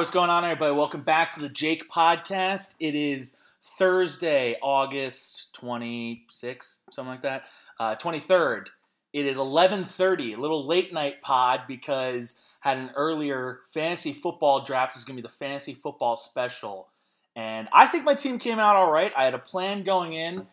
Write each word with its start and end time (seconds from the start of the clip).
What's 0.00 0.10
going 0.10 0.30
on, 0.30 0.44
everybody? 0.44 0.72
Welcome 0.72 1.02
back 1.02 1.32
to 1.32 1.40
the 1.40 1.50
Jake 1.50 1.90
Podcast. 1.90 2.74
It 2.80 2.94
is 2.94 3.36
Thursday, 3.78 4.56
August 4.62 5.54
26th, 5.60 6.84
something 6.90 7.10
like 7.10 7.20
that, 7.20 7.44
uh, 7.78 7.96
23rd. 7.96 8.68
It 9.12 9.26
is 9.26 9.36
11:30, 9.36 10.32
a 10.32 10.38
little 10.38 10.64
late 10.64 10.90
night 10.94 11.20
pod 11.20 11.64
because 11.68 12.40
had 12.60 12.78
an 12.78 12.92
earlier 12.96 13.60
fantasy 13.74 14.14
football 14.14 14.60
draft. 14.60 14.94
This 14.94 15.02
is 15.02 15.04
going 15.04 15.18
to 15.18 15.22
be 15.22 15.28
the 15.28 15.34
fantasy 15.34 15.74
football 15.74 16.16
special, 16.16 16.88
and 17.36 17.68
I 17.70 17.86
think 17.86 18.04
my 18.04 18.14
team 18.14 18.38
came 18.38 18.58
out 18.58 18.76
all 18.76 18.90
right. 18.90 19.12
I 19.14 19.24
had 19.24 19.34
a 19.34 19.38
plan 19.38 19.82
going 19.82 20.14
in, 20.14 20.46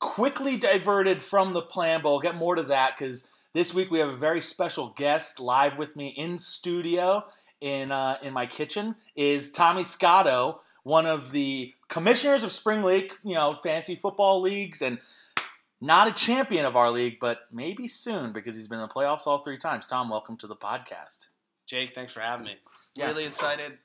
quickly 0.00 0.56
diverted 0.56 1.22
from 1.22 1.52
the 1.52 1.62
plan, 1.62 2.00
but 2.02 2.10
we'll 2.10 2.18
get 2.18 2.34
more 2.34 2.56
to 2.56 2.64
that 2.64 2.96
because 2.98 3.30
this 3.52 3.72
week 3.72 3.92
we 3.92 4.00
have 4.00 4.08
a 4.08 4.16
very 4.16 4.40
special 4.40 4.88
guest 4.96 5.38
live 5.38 5.78
with 5.78 5.94
me 5.94 6.08
in 6.08 6.40
studio 6.40 7.24
in 7.60 7.92
uh, 7.92 8.18
in 8.22 8.32
my 8.32 8.46
kitchen 8.46 8.96
is 9.16 9.50
Tommy 9.50 9.82
Scotto, 9.82 10.60
one 10.82 11.06
of 11.06 11.32
the 11.32 11.74
commissioners 11.88 12.44
of 12.44 12.52
Spring 12.52 12.82
Lake, 12.82 13.12
you 13.24 13.34
know, 13.34 13.58
fantasy 13.62 13.94
football 13.94 14.40
leagues, 14.40 14.82
and 14.82 14.98
not 15.80 16.08
a 16.08 16.12
champion 16.12 16.64
of 16.64 16.76
our 16.76 16.90
league, 16.90 17.18
but 17.20 17.40
maybe 17.52 17.88
soon 17.88 18.32
because 18.32 18.56
he's 18.56 18.68
been 18.68 18.80
in 18.80 18.86
the 18.88 18.92
playoffs 18.92 19.26
all 19.26 19.42
three 19.42 19.58
times. 19.58 19.86
Tom, 19.86 20.08
welcome 20.08 20.36
to 20.38 20.46
the 20.46 20.56
podcast. 20.56 21.28
Jake, 21.66 21.94
thanks 21.94 22.12
for 22.12 22.20
having 22.20 22.46
me. 22.46 22.56
Yeah. 22.96 23.06
Really 23.06 23.26
excited. 23.26 23.78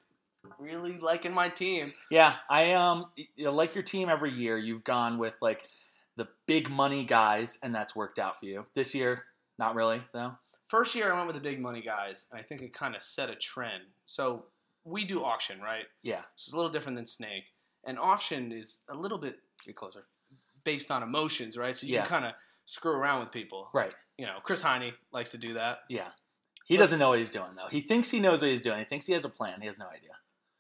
Really 0.60 0.98
liking 0.98 1.34
my 1.34 1.50
team. 1.50 1.94
Yeah, 2.10 2.36
I 2.50 2.74
um 2.74 3.06
like 3.38 3.76
your 3.76 3.84
team 3.84 4.10
every 4.10 4.32
year. 4.32 4.58
You've 4.58 4.84
gone 4.84 5.18
with 5.18 5.34
like 5.42 5.64
the 6.16 6.28
big 6.48 6.70
money 6.70 7.06
guys, 7.06 7.60
and 7.64 7.74
that's 7.74 7.96
worked 7.96 8.20
out 8.20 8.40
for 8.40 8.46
you. 8.46 8.66
This 8.76 8.94
year, 8.94 9.24
not 9.58 9.76
really 9.76 10.02
though. 10.14 10.34
First 10.74 10.96
year 10.96 11.14
I 11.14 11.16
went 11.16 11.28
with 11.28 11.36
the 11.36 11.40
big 11.50 11.60
money 11.62 11.82
guys, 11.82 12.26
and 12.32 12.40
I 12.40 12.44
think 12.44 12.64
it 12.64 12.74
kind 12.74 12.96
of 12.96 13.04
set 13.04 13.30
a 13.30 13.36
trend. 13.36 13.84
So 14.06 14.46
we 14.84 15.06
do 15.06 15.24
auction, 15.24 15.62
right? 15.62 15.86
Yeah, 16.02 16.22
So 16.34 16.48
it's 16.48 16.54
a 16.54 16.56
little 16.56 16.72
different 16.72 16.96
than 16.96 17.06
snake. 17.06 17.44
And 17.86 18.00
auction 18.00 18.52
is 18.52 18.80
a 18.90 18.96
little 18.96 19.20
bit 19.20 19.38
get 19.64 19.76
closer. 19.76 20.06
based 20.64 20.90
on 20.90 21.04
emotions, 21.04 21.58
right? 21.58 21.76
So 21.76 21.86
you 21.86 21.94
Yeah. 21.94 22.02
can 22.02 22.10
kind 22.10 22.26
of 22.26 22.34
screw 22.66 22.94
around 22.94 23.20
with 23.20 23.32
people. 23.32 23.70
Right. 23.72 23.94
You 24.18 24.26
know, 24.26 24.40
Chris 24.42 24.64
Heine 24.64 24.94
likes 25.12 25.30
to 25.32 25.38
do 25.38 25.54
that. 25.54 25.84
Yeah. 25.90 26.10
He 26.66 26.76
doesn't 26.76 26.98
know 26.98 27.10
what 27.10 27.20
he's 27.20 27.30
doing 27.30 27.54
though. 27.56 27.68
He 27.68 27.82
thinks 27.82 28.10
he 28.10 28.20
knows 28.20 28.42
what 28.42 28.50
he's 28.50 28.62
doing. 28.62 28.80
He 28.80 28.86
thinks 28.86 29.06
he 29.06 29.14
has 29.14 29.26
a 29.26 29.30
plan. 29.30 29.62
He 29.62 29.68
has 29.68 29.78
no 29.78 29.86
idea. 29.90 30.14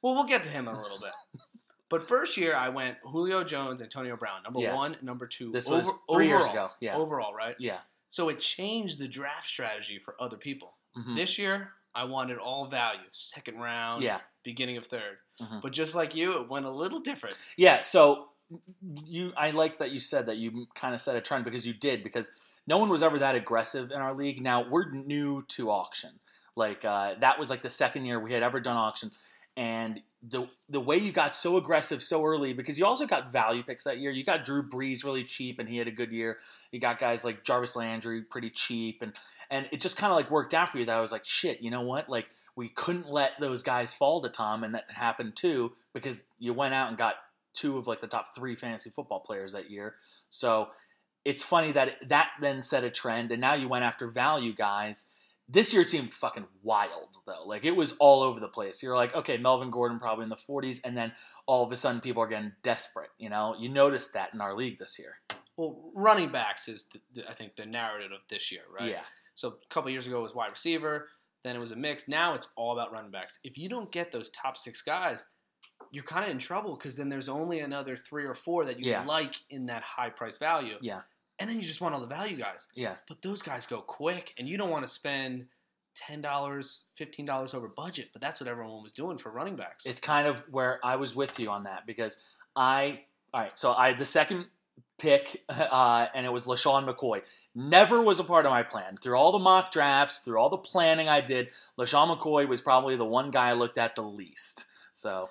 Well, 0.03 0.14
we'll 0.14 0.25
get 0.25 0.44
to 0.44 0.50
him 0.50 0.67
in 0.67 0.75
a 0.75 0.81
little 0.81 1.00
bit. 1.00 1.14
But 1.89 2.08
first 2.08 2.38
year, 2.38 2.56
I 2.56 2.69
went 2.69 2.97
Julio 3.03 3.44
Jones, 3.44 3.80
Antonio 3.80 4.16
Brown, 4.17 4.41
number 4.41 4.59
Yeah. 4.59 4.73
one, 4.73 4.97
number 5.03 5.28
two. 5.28 5.52
This 5.52 5.67
was 5.69 5.91
three 6.11 6.28
years 6.28 6.47
ago. 6.47 6.67
Yeah. 6.80 6.95
overall, 6.95 7.34
right? 7.36 7.56
Yeah. 7.59 7.81
So 8.14 8.30
it 8.30 8.38
changed 8.38 9.00
the 9.00 9.08
draft 9.08 9.47
strategy 9.47 9.97
for 9.97 10.16
other 10.22 10.38
people. 10.38 10.75
Mhm. 10.95 11.16
This 11.16 11.39
year, 11.39 11.73
I 11.95 12.03
wanted 12.03 12.38
all 12.38 12.67
value, 12.67 13.08
second 13.11 13.58
round, 13.58 14.03
Yeah. 14.03 14.22
beginning 14.44 14.78
of 14.78 14.86
3rd 14.86 15.17
Mhm. 15.42 15.64
But 15.64 15.72
just 15.73 15.95
like 15.95 16.14
you, 16.14 16.39
it 16.39 16.47
went 16.47 16.67
a 16.67 16.69
little 16.69 17.00
different. 17.00 17.38
Yeah, 17.58 17.80
so 17.80 18.30
you 19.03 19.34
I 19.36 19.50
like 19.50 19.80
that 19.80 19.89
you 19.89 20.00
said 20.00 20.28
that 20.28 20.38
you 20.38 20.67
kind 20.75 20.94
of 20.94 21.02
set 21.02 21.16
a 21.16 21.22
trend 21.22 21.44
because 21.44 21.66
you 21.66 21.73
did 21.73 22.03
because 22.03 22.31
no 22.67 22.78
one 22.78 22.89
was 22.89 23.02
ever 23.02 23.17
that 23.17 23.34
aggressive 23.34 23.89
in 23.89 23.97
our 24.00 24.14
league. 24.14 24.39
Now 24.44 24.61
we're 24.61 24.91
new 24.91 25.41
to 25.47 25.72
auction. 25.72 26.19
Like 26.56 26.86
uh, 26.86 27.16
that 27.16 27.39
was 27.39 27.50
like 27.50 27.64
the 27.64 27.72
second 27.72 28.06
year 28.06 28.19
we 28.19 28.31
had 28.31 28.44
ever 28.44 28.59
done 28.59 28.78
auction, 28.78 29.12
and 29.56 30.02
the 30.28 30.47
the 30.69 30.80
way 30.80 30.97
you 30.97 31.12
got 31.12 31.36
so 31.36 31.58
aggressive 31.58 32.02
so 32.02 32.24
early 32.24 32.53
because 32.53 32.80
you 32.80 32.86
also 32.86 33.06
got 33.06 33.31
value 33.31 33.62
picks 33.62 33.84
that 33.84 34.00
year. 34.00 34.12
You 34.12 34.24
got 34.24 34.46
Drew 34.46 34.68
Brees 34.68 35.03
really 35.03 35.24
cheap 35.24 35.59
and 35.59 35.68
he 35.68 35.78
had 35.78 35.88
a 35.88 35.91
good 35.91 36.12
year. 36.12 36.38
You 36.72 36.80
got 36.80 36.97
guys 36.97 37.25
like 37.25 37.44
Jarvis 37.44 37.75
Landry 37.75 38.22
pretty 38.22 38.50
cheap 38.50 39.02
and 39.02 39.14
and 39.50 39.68
it 39.72 39.81
just 39.81 39.97
kind 39.97 40.12
of 40.12 40.18
like 40.18 40.31
worked 40.31 40.53
out 40.53 40.72
for 40.72 40.80
you. 40.80 40.86
That 40.86 40.97
I 40.97 41.02
was 41.02 41.12
like 41.12 41.25
shit. 41.25 41.62
You 41.62 41.72
know 41.72 41.81
what? 41.81 42.09
Like 42.09 42.30
we 42.56 42.69
couldn't 42.69 43.09
let 43.09 43.40
those 43.40 43.64
guys 43.64 43.94
fall 43.94 44.22
to 44.22 44.30
Tom, 44.30 44.64
and 44.64 44.75
that 44.75 44.90
happened 44.90 45.36
too 45.36 45.74
because 45.94 46.24
you 46.40 46.53
went 46.53 46.74
out 46.74 46.90
and 46.90 46.97
got 46.97 47.16
two 47.53 47.78
of 47.78 47.88
like 47.88 48.02
the 48.02 48.08
top 48.08 48.35
three 48.35 48.56
fantasy 48.56 48.90
football 48.90 49.20
players 49.20 49.53
that 49.53 49.70
year. 49.70 49.96
So 50.30 50.70
it's 51.25 51.44
funny 51.44 51.72
that 51.72 51.96
that 52.09 52.30
then 52.41 52.62
set 52.62 52.84
a 52.84 52.90
trend, 52.90 53.31
and 53.31 53.41
now 53.41 53.53
you 53.53 53.68
went 53.68 53.84
after 53.84 54.08
value 54.08 54.53
guys. 54.53 55.08
This 55.49 55.73
year 55.73 55.81
it 55.81 55.89
seemed 55.89 56.13
fucking 56.13 56.45
wild 56.61 57.17
though. 57.27 57.43
Like 57.45 57.65
it 57.65 57.75
was 57.75 57.93
all 57.99 58.23
over 58.23 58.39
the 58.39 58.47
place. 58.47 58.81
You're 58.81 58.95
like, 58.95 59.13
okay, 59.15 59.37
Melvin 59.37 59.71
Gordon 59.71 59.99
probably 59.99 60.23
in 60.23 60.29
the 60.29 60.35
40s, 60.37 60.79
and 60.85 60.97
then 60.97 61.11
all 61.45 61.63
of 61.65 61.71
a 61.71 61.77
sudden 61.77 61.99
people 62.01 62.23
are 62.23 62.27
getting 62.27 62.53
desperate. 62.63 63.09
You 63.17 63.29
know, 63.29 63.55
you 63.59 63.69
noticed 63.69 64.13
that 64.13 64.33
in 64.33 64.41
our 64.41 64.55
league 64.55 64.79
this 64.79 64.97
year. 64.97 65.17
Well, 65.57 65.91
running 65.93 66.31
backs 66.31 66.67
is, 66.67 66.85
the, 66.85 66.99
the, 67.13 67.29
I 67.29 67.33
think, 67.33 67.55
the 67.55 67.65
narrative 67.65 68.11
of 68.11 68.21
this 68.29 68.51
year, 68.51 68.63
right? 68.73 68.89
Yeah, 68.89 69.03
So 69.35 69.49
a 69.49 69.53
couple 69.73 69.91
years 69.91 70.07
ago 70.07 70.19
it 70.19 70.23
was 70.23 70.33
wide 70.33 70.49
receiver, 70.49 71.09
then 71.43 71.55
it 71.55 71.59
was 71.59 71.71
a 71.71 71.75
mix. 71.75 72.07
Now 72.07 72.33
it's 72.33 72.47
all 72.55 72.71
about 72.73 72.91
running 72.91 73.11
backs. 73.11 73.37
If 73.43 73.57
you 73.57 73.69
don't 73.69 73.91
get 73.91 74.11
those 74.11 74.29
top 74.31 74.57
six 74.57 74.81
guys, 74.81 75.25
you're 75.91 76.05
kind 76.05 76.25
of 76.25 76.31
in 76.31 76.39
trouble 76.39 76.75
because 76.75 76.97
then 76.97 77.09
there's 77.09 77.29
only 77.29 77.59
another 77.59 77.95
three 77.97 78.23
or 78.25 78.33
four 78.33 78.65
that 78.65 78.79
you 78.79 78.89
Yeah. 78.89 79.03
like 79.05 79.35
in 79.51 79.67
that 79.67 79.83
high 79.83 80.09
price 80.09 80.37
value. 80.39 80.77
yeah, 80.81 81.01
And 81.39 81.49
then 81.49 81.57
you 81.57 81.63
just 81.63 81.81
want 81.81 81.95
all 81.95 82.01
the 82.01 82.07
value 82.07 82.38
guys. 82.38 82.69
yeah. 82.75 82.95
But 83.07 83.21
those 83.21 83.41
guys 83.41 83.66
go 83.66 83.81
quick, 83.81 84.33
and 84.38 84.47
you 84.47 84.57
don't 84.57 84.69
want 84.69 84.85
to 84.85 84.91
spend 84.91 85.47
ten 85.95 86.21
dollars, 86.21 86.83
fifteen 86.95 87.25
dollars 87.25 87.53
over 87.53 87.67
budget. 87.67 88.09
But 88.13 88.21
that's 88.21 88.39
what 88.39 88.47
everyone 88.47 88.83
was 88.83 88.94
doing 88.94 89.17
for 89.17 89.31
running 89.31 89.55
backs. 89.55 89.85
It's 89.85 90.01
kind 90.01 90.27
of 90.27 90.38
where 90.49 90.79
I 90.83 90.95
was 90.95 91.16
with 91.16 91.39
you 91.39 91.49
on 91.49 91.63
that 91.63 91.85
because 91.85 92.23
I 92.55 93.01
all 93.33 93.41
right. 93.41 93.51
So 93.57 93.73
I 93.73 93.89
had 93.89 93.97
the 93.97 94.05
second 94.05 94.45
pick, 94.99 95.43
uh, 95.49 96.07
and 96.13 96.25
it 96.25 96.31
was 96.31 96.45
LeSean 96.45 96.88
McCoy. 96.88 97.22
Never 97.55 98.01
was 98.01 98.19
a 98.19 98.23
part 98.23 98.45
of 98.45 98.51
my 98.51 98.63
plan. 98.63 98.97
Through 98.97 99.17
all 99.17 99.31
the 99.31 99.39
mock 99.39 99.72
drafts, 99.72 100.19
through 100.19 100.38
all 100.39 100.49
the 100.49 100.57
planning 100.57 101.09
I 101.09 101.22
did, 101.22 101.49
LeSean 101.77 102.16
McCoy 102.17 102.47
was 102.47 102.61
probably 102.61 102.95
the 102.95 103.05
one 103.05 103.31
guy 103.31 103.49
I 103.49 103.53
looked 103.53 103.77
at 103.77 103.95
the 103.95 104.03
least. 104.03 104.66
So 104.93 105.29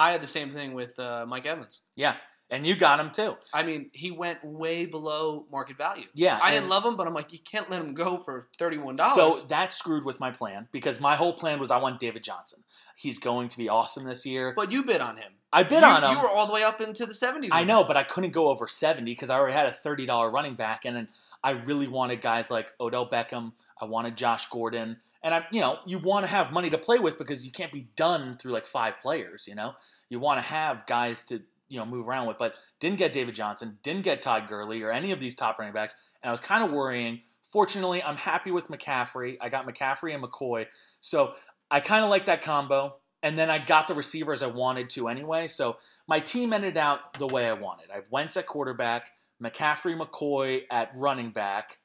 I 0.00 0.12
had 0.12 0.22
the 0.22 0.26
same 0.26 0.50
thing 0.50 0.72
with 0.72 0.98
uh, 0.98 1.26
Mike 1.28 1.46
Evans. 1.46 1.82
yeah, 1.94 2.14
and 2.50 2.66
you 2.66 2.74
got 2.74 2.98
him 2.98 3.10
too. 3.10 3.36
I 3.52 3.62
mean, 3.62 3.90
he 3.92 4.10
went 4.10 4.42
way 4.42 4.86
below 4.86 5.46
market 5.52 5.76
value. 5.76 6.06
Yeah, 6.14 6.38
I 6.42 6.50
didn't 6.52 6.68
love 6.68 6.84
him, 6.84 6.96
but 6.96 7.06
I'm 7.06 7.14
like, 7.14 7.32
you 7.32 7.38
can't 7.38 7.70
let 7.70 7.80
him 7.80 7.94
go 7.94 8.18
for 8.18 8.48
$31. 8.58 8.98
So 9.14 9.40
that 9.48 9.72
screwed 9.72 10.04
with 10.04 10.18
my 10.18 10.30
plan 10.30 10.68
because 10.72 11.00
my 11.00 11.16
whole 11.16 11.34
plan 11.34 11.60
was 11.60 11.70
I 11.70 11.76
want 11.76 12.00
David 12.00 12.24
Johnson. 12.24 12.64
He's 12.96 13.18
going 13.18 13.48
to 13.50 13.58
be 13.58 13.68
awesome 13.68 14.04
this 14.04 14.26
year. 14.26 14.52
but 14.56 14.72
you 14.72 14.82
bid 14.84 15.00
on 15.00 15.16
him. 15.18 15.32
I 15.52 15.64
bid 15.64 15.80
you, 15.80 15.86
on 15.86 16.02
him. 16.02 16.10
You 16.12 16.22
were 16.22 16.28
all 16.28 16.46
the 16.46 16.52
way 16.52 16.62
up 16.62 16.80
into 16.80 17.06
the 17.06 17.14
seventies. 17.14 17.50
I 17.52 17.64
know, 17.64 17.84
but 17.84 17.96
I 17.96 18.02
couldn't 18.02 18.32
go 18.32 18.48
over 18.48 18.66
70 18.68 19.10
because 19.12 19.30
I 19.30 19.38
already 19.38 19.54
had 19.54 19.66
a 19.66 19.76
$30 19.86 20.32
running 20.32 20.54
back. 20.54 20.84
And 20.84 20.96
then 20.96 21.08
I 21.44 21.50
really 21.50 21.88
wanted 21.88 22.20
guys 22.20 22.50
like 22.50 22.72
Odell 22.80 23.08
Beckham. 23.08 23.52
I 23.80 23.86
wanted 23.86 24.16
Josh 24.16 24.48
Gordon. 24.48 24.98
And 25.22 25.34
I, 25.34 25.44
you 25.50 25.60
know, 25.60 25.78
you 25.86 25.98
want 25.98 26.26
to 26.26 26.30
have 26.30 26.52
money 26.52 26.70
to 26.70 26.78
play 26.78 26.98
with 26.98 27.18
because 27.18 27.44
you 27.44 27.52
can't 27.52 27.72
be 27.72 27.88
done 27.96 28.36
through 28.36 28.52
like 28.52 28.66
five 28.66 29.00
players, 29.00 29.46
you 29.48 29.54
know? 29.54 29.74
You 30.08 30.20
want 30.20 30.40
to 30.40 30.46
have 30.46 30.86
guys 30.86 31.24
to, 31.26 31.42
you 31.68 31.78
know, 31.78 31.86
move 31.86 32.08
around 32.08 32.26
with. 32.26 32.38
But 32.38 32.54
didn't 32.78 32.98
get 32.98 33.12
David 33.12 33.34
Johnson, 33.34 33.78
didn't 33.82 34.02
get 34.02 34.22
Todd 34.22 34.48
Gurley 34.48 34.82
or 34.82 34.90
any 34.90 35.12
of 35.12 35.20
these 35.20 35.34
top 35.34 35.58
running 35.58 35.74
backs. 35.74 35.94
And 36.22 36.28
I 36.28 36.32
was 36.32 36.40
kind 36.40 36.64
of 36.64 36.70
worrying. 36.70 37.20
Fortunately, 37.48 38.02
I'm 38.02 38.16
happy 38.16 38.50
with 38.50 38.68
McCaffrey. 38.68 39.36
I 39.40 39.48
got 39.48 39.66
McCaffrey 39.66 40.14
and 40.14 40.22
McCoy. 40.22 40.66
So 41.00 41.32
I 41.70 41.80
kind 41.80 42.04
of 42.04 42.10
like 42.10 42.26
that 42.26 42.42
combo. 42.42 42.96
And 43.22 43.38
then 43.38 43.50
I 43.50 43.58
got 43.58 43.86
the 43.86 43.94
receivers 43.94 44.40
I 44.40 44.46
wanted 44.46 44.88
to 44.90 45.08
anyway. 45.08 45.48
So 45.48 45.76
my 46.06 46.20
team 46.20 46.52
ended 46.52 46.76
out 46.76 47.18
the 47.18 47.26
way 47.26 47.48
I 47.48 47.52
wanted. 47.52 47.90
I 47.90 48.00
Wentz 48.10 48.36
at 48.36 48.46
quarterback, 48.46 49.10
McCaffrey, 49.42 49.98
McCoy 49.98 50.62
at 50.70 50.90
running 50.96 51.30
back, 51.30 51.79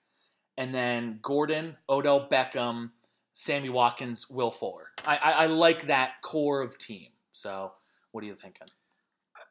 and 0.58 0.74
then 0.74 1.20
Gordon, 1.22 1.78
Odell 1.90 2.28
Beckham, 2.28 2.92
Sammy 3.34 3.70
Watkins, 3.70 4.30
Will 4.30 4.52
Fuller. 4.52 4.88
I, 5.06 5.18
I, 5.18 5.32
I 5.32 5.46
like 5.48 5.88
that 5.88 6.22
core 6.22 6.62
of 6.62 6.78
team. 6.78 7.10
So 7.34 7.74
what 8.12 8.24
are 8.24 8.28
you 8.28 8.36
thinking? 8.36 8.68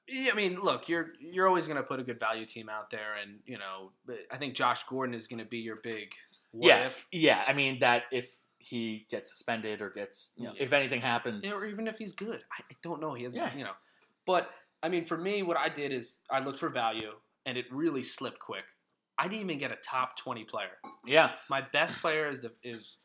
Yeah, 0.09 0.33
I 0.33 0.37
mean, 0.37 0.59
look, 0.61 0.89
you're 0.89 1.13
you're 1.19 1.49
always 1.49 1.67
going 1.67 1.79
to 1.79 1.83
put 1.83 1.99
a 1.99 2.03
good 2.03 2.21
value 2.21 2.45
team 2.45 2.69
out 2.69 2.91
there, 2.91 3.15
and 3.23 3.39
you 3.47 3.57
know, 3.59 3.93
I 4.31 4.37
think 4.37 4.55
Josh 4.55 4.83
Gordon 4.85 5.15
is 5.15 5.27
going 5.27 5.39
to 5.39 5.47
be 5.47 5.59
your 5.59 5.77
big 5.77 6.13
what 6.51 6.69
yeah, 6.69 6.87
if, 6.87 7.09
yeah. 7.11 7.43
I 7.49 7.53
mean 7.55 7.79
that 7.81 8.05
if 8.13 8.37
he 8.59 9.07
gets 9.11 9.31
suspended 9.31 9.81
or 9.81 9.91
gets, 9.91 10.35
you 10.37 10.45
know, 10.45 10.53
Yeah. 10.57 10.65
if 10.65 10.73
anything 10.73 11.01
happens, 11.01 11.49
or 11.51 11.65
even 11.67 11.87
if 11.87 11.97
he's 11.99 12.13
good. 12.13 12.45
I 12.53 12.63
I 12.71 12.77
don't 12.83 13.01
know. 13.01 13.15
He 13.15 13.25
has, 13.25 13.33
Yeah. 13.33 13.55
you 13.57 13.65
know, 13.65 13.73
but 14.27 14.51
I 14.83 14.91
mean, 14.91 15.05
for 15.07 15.17
me, 15.17 15.43
what 15.43 15.57
I 15.57 15.71
did 15.71 15.91
is 15.91 16.19
I 16.31 16.41
looked 16.41 16.59
for 16.59 16.69
value, 16.69 17.13
and 17.47 17.57
it 17.57 17.65
really 17.71 18.03
slipped 18.03 18.39
quick. 18.39 18.65
I 19.19 19.29
didn't 19.29 19.43
even 19.45 19.59
get 19.59 19.71
a 19.73 19.77
top 19.77 20.17
twenty 20.17 20.45
player. 20.45 20.71
yeah, 21.07 21.33
My 21.49 21.61
best 21.61 22.01
player 22.01 22.27
is 22.29 22.41
the, 22.41 22.53
is 22.63 22.97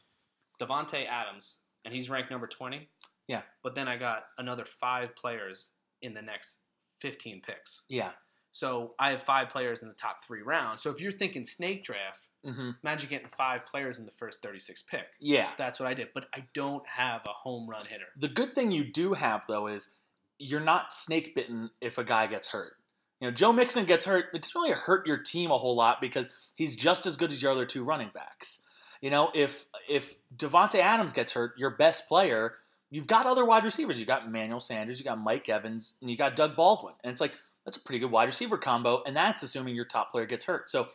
Davante 0.62 1.08
Adams, 1.08 1.56
and 1.86 1.94
he's 1.94 2.10
ranked 2.10 2.32
number 2.32 2.48
twenty. 2.48 2.90
Yeah. 3.28 3.42
But 3.64 3.76
then 3.76 3.88
I 3.88 3.98
got 3.98 4.24
another 4.38 4.66
five 4.66 5.16
players 5.16 5.72
in 6.02 6.14
the 6.14 6.22
next 6.22 6.60
fifteen 7.00 7.42
picks. 7.42 7.82
yeah. 7.90 8.12
So 8.52 8.96
I 8.98 9.12
have 9.12 9.22
five 9.22 9.50
players 9.50 9.84
in 9.84 9.88
the 9.90 9.94
top 9.94 10.24
three 10.26 10.42
rounds. 10.42 10.82
So 10.82 10.90
if 10.90 11.00
you're 11.00 11.12
thinking 11.12 11.46
snake 11.46 11.84
draft, 11.84 12.28
hmm 12.44 12.72
imagine 12.84 13.08
getting 13.08 13.28
five 13.38 13.64
players 13.68 14.00
in 14.00 14.06
the 14.06 14.12
first 14.12 14.42
36 14.42 14.82
pick. 14.90 15.06
Yeah. 15.20 15.52
That's 15.56 15.80
what 15.80 15.88
I 15.88 15.94
did. 15.94 16.08
But 16.16 16.26
I 16.34 16.46
don't 16.56 16.86
have 16.88 17.22
a 17.28 17.32
home 17.32 17.70
run 17.70 17.86
hitter. 17.86 18.08
The 18.18 18.28
good 18.28 18.56
thing 18.56 18.72
you 18.72 18.84
do 18.92 19.14
have 19.14 19.46
though 19.48 19.68
is 19.68 19.98
you're 20.40 20.60
not 20.62 20.92
snake 20.92 21.36
bitten 21.36 21.70
if 21.80 22.00
a 22.00 22.04
guy 22.04 22.26
gets 22.26 22.48
hurt. 22.50 22.74
You 23.20 23.28
know, 23.28 23.32
Joe 23.32 23.52
Mixon 23.52 23.86
gets 23.86 24.06
hurt. 24.06 24.26
It 24.34 24.42
doesn't 24.42 24.60
really 24.60 24.74
hurt 24.74 25.06
your 25.06 25.18
team 25.18 25.52
a 25.52 25.58
whole 25.58 25.76
lot 25.76 26.00
because 26.00 26.30
he's 26.56 26.76
just 26.76 27.06
as 27.06 27.18
good 27.18 27.32
as 27.32 27.42
your 27.42 27.52
other 27.52 27.66
two 27.66 27.84
running 27.84 28.12
backs. 28.14 28.66
You 29.02 29.10
know, 29.10 29.30
if 29.34 29.66
if 29.90 30.16
Davante 30.36 30.80
Adams 30.80 31.14
gets 31.14 31.34
hurt, 31.34 31.58
your 31.58 31.70
best 31.70 32.08
player, 32.08 32.56
you've 32.90 33.08
got 33.08 33.26
other 33.26 33.46
wide 33.46 33.64
receivers. 33.64 34.00
You 34.00 34.06
got 34.06 34.26
Emmanuel 34.26 34.60
Sanders, 34.60 35.00
you 35.00 35.06
got 35.06 35.20
Mike 35.20 35.50
Evans, 35.50 35.96
and 36.02 36.10
you 36.10 36.18
got 36.18 36.36
Doug 36.36 36.56
Baldwin. 36.56 36.96
And 37.04 37.12
it's 37.12 37.22
like 37.22 37.34
that's 37.66 37.78
a 37.78 37.82
pretty 37.82 38.00
good 38.00 38.12
wide 38.12 38.26
receiver 38.26 38.58
combo, 38.58 39.04
and 39.06 39.16
that's 39.16 39.44
assuming 39.44 39.76
your 39.76 39.86
top 39.86 40.12
player 40.12 40.26
gets 40.26 40.46
hurt. 40.46 40.70
So 40.70 40.90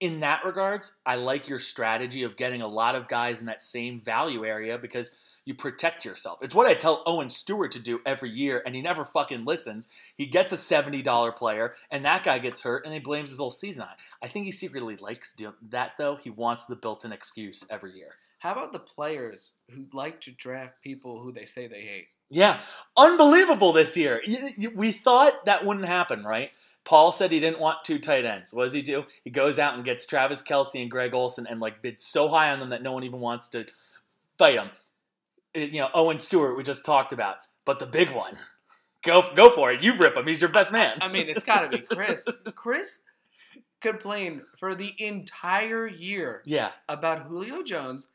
in 0.00 0.20
that 0.20 0.44
regards, 0.44 0.96
I 1.04 1.16
like 1.16 1.46
your 1.48 1.60
strategy 1.60 2.22
of 2.22 2.36
getting 2.36 2.62
a 2.62 2.66
lot 2.66 2.94
of 2.94 3.06
guys 3.06 3.40
in 3.40 3.46
that 3.46 3.62
same 3.62 4.00
value 4.00 4.46
area 4.46 4.78
because 4.78 5.18
you 5.44 5.54
protect 5.54 6.04
yourself. 6.04 6.38
It's 6.40 6.54
what 6.54 6.66
I 6.66 6.74
tell 6.74 7.02
Owen 7.06 7.28
Stewart 7.28 7.70
to 7.72 7.78
do 7.78 8.00
every 8.06 8.30
year, 8.30 8.62
and 8.64 8.74
he 8.74 8.80
never 8.80 9.04
fucking 9.04 9.44
listens. 9.44 9.88
He 10.16 10.26
gets 10.26 10.52
a 10.52 10.56
$70 10.56 11.36
player, 11.36 11.74
and 11.90 12.04
that 12.04 12.22
guy 12.22 12.38
gets 12.38 12.62
hurt, 12.62 12.84
and 12.84 12.94
he 12.94 13.00
blames 13.00 13.30
his 13.30 13.38
whole 13.38 13.50
season 13.50 13.82
on 13.82 13.90
it. 13.90 14.02
I 14.22 14.28
think 14.28 14.46
he 14.46 14.52
secretly 14.52 14.96
likes 14.96 15.36
that, 15.70 15.92
though. 15.98 16.16
He 16.16 16.30
wants 16.30 16.64
the 16.64 16.76
built 16.76 17.04
in 17.04 17.12
excuse 17.12 17.66
every 17.70 17.92
year. 17.92 18.14
How 18.38 18.52
about 18.52 18.72
the 18.72 18.78
players 18.78 19.52
who 19.70 19.84
like 19.92 20.22
to 20.22 20.30
draft 20.30 20.82
people 20.82 21.20
who 21.20 21.30
they 21.30 21.44
say 21.44 21.66
they 21.66 21.82
hate? 21.82 22.08
Yeah, 22.30 22.60
unbelievable 22.96 23.72
this 23.72 23.96
year. 23.96 24.22
We 24.74 24.92
thought 24.92 25.44
that 25.46 25.66
wouldn't 25.66 25.86
happen, 25.86 26.22
right? 26.24 26.52
Paul 26.90 27.12
said 27.12 27.30
he 27.30 27.38
didn't 27.38 27.60
want 27.60 27.84
two 27.84 28.00
tight 28.00 28.24
ends. 28.24 28.52
What 28.52 28.64
does 28.64 28.72
he 28.72 28.82
do? 28.82 29.04
He 29.22 29.30
goes 29.30 29.60
out 29.60 29.76
and 29.76 29.84
gets 29.84 30.04
Travis 30.04 30.42
Kelce 30.42 30.82
and 30.82 30.90
Greg 30.90 31.14
Olsen 31.14 31.46
and 31.46 31.60
like 31.60 31.82
bids 31.82 32.04
so 32.04 32.28
high 32.28 32.50
on 32.50 32.58
them 32.58 32.70
that 32.70 32.82
no 32.82 32.90
one 32.90 33.04
even 33.04 33.20
wants 33.20 33.46
to 33.50 33.66
fight 34.38 34.56
them. 34.56 34.70
Uh, 35.56 35.60
you 35.60 35.80
know, 35.80 35.88
Owen 35.94 36.18
Stewart 36.18 36.56
we 36.56 36.64
just 36.64 36.84
talked 36.84 37.12
about, 37.12 37.36
but 37.64 37.78
the 37.78 37.86
big 37.86 38.10
one, 38.10 38.36
go 39.04 39.22
go 39.36 39.54
for 39.54 39.70
it. 39.70 39.84
You 39.84 39.96
rip 39.96 40.16
him. 40.16 40.26
He's 40.26 40.40
your 40.40 40.50
best 40.50 40.72
man. 40.72 40.98
I 41.00 41.06
mean, 41.06 41.28
it's 41.28 41.44
got 41.44 41.70
to 41.70 41.78
be 41.78 41.84
Chris. 41.94 42.26
Chris 42.56 43.02
complained 43.80 44.42
for 44.58 44.74
the 44.74 44.92
entire 44.98 45.86
year. 45.86 46.42
Yeah. 46.44 46.70
About 46.88 47.22
Julio 47.22 47.62
Jones 47.62 48.08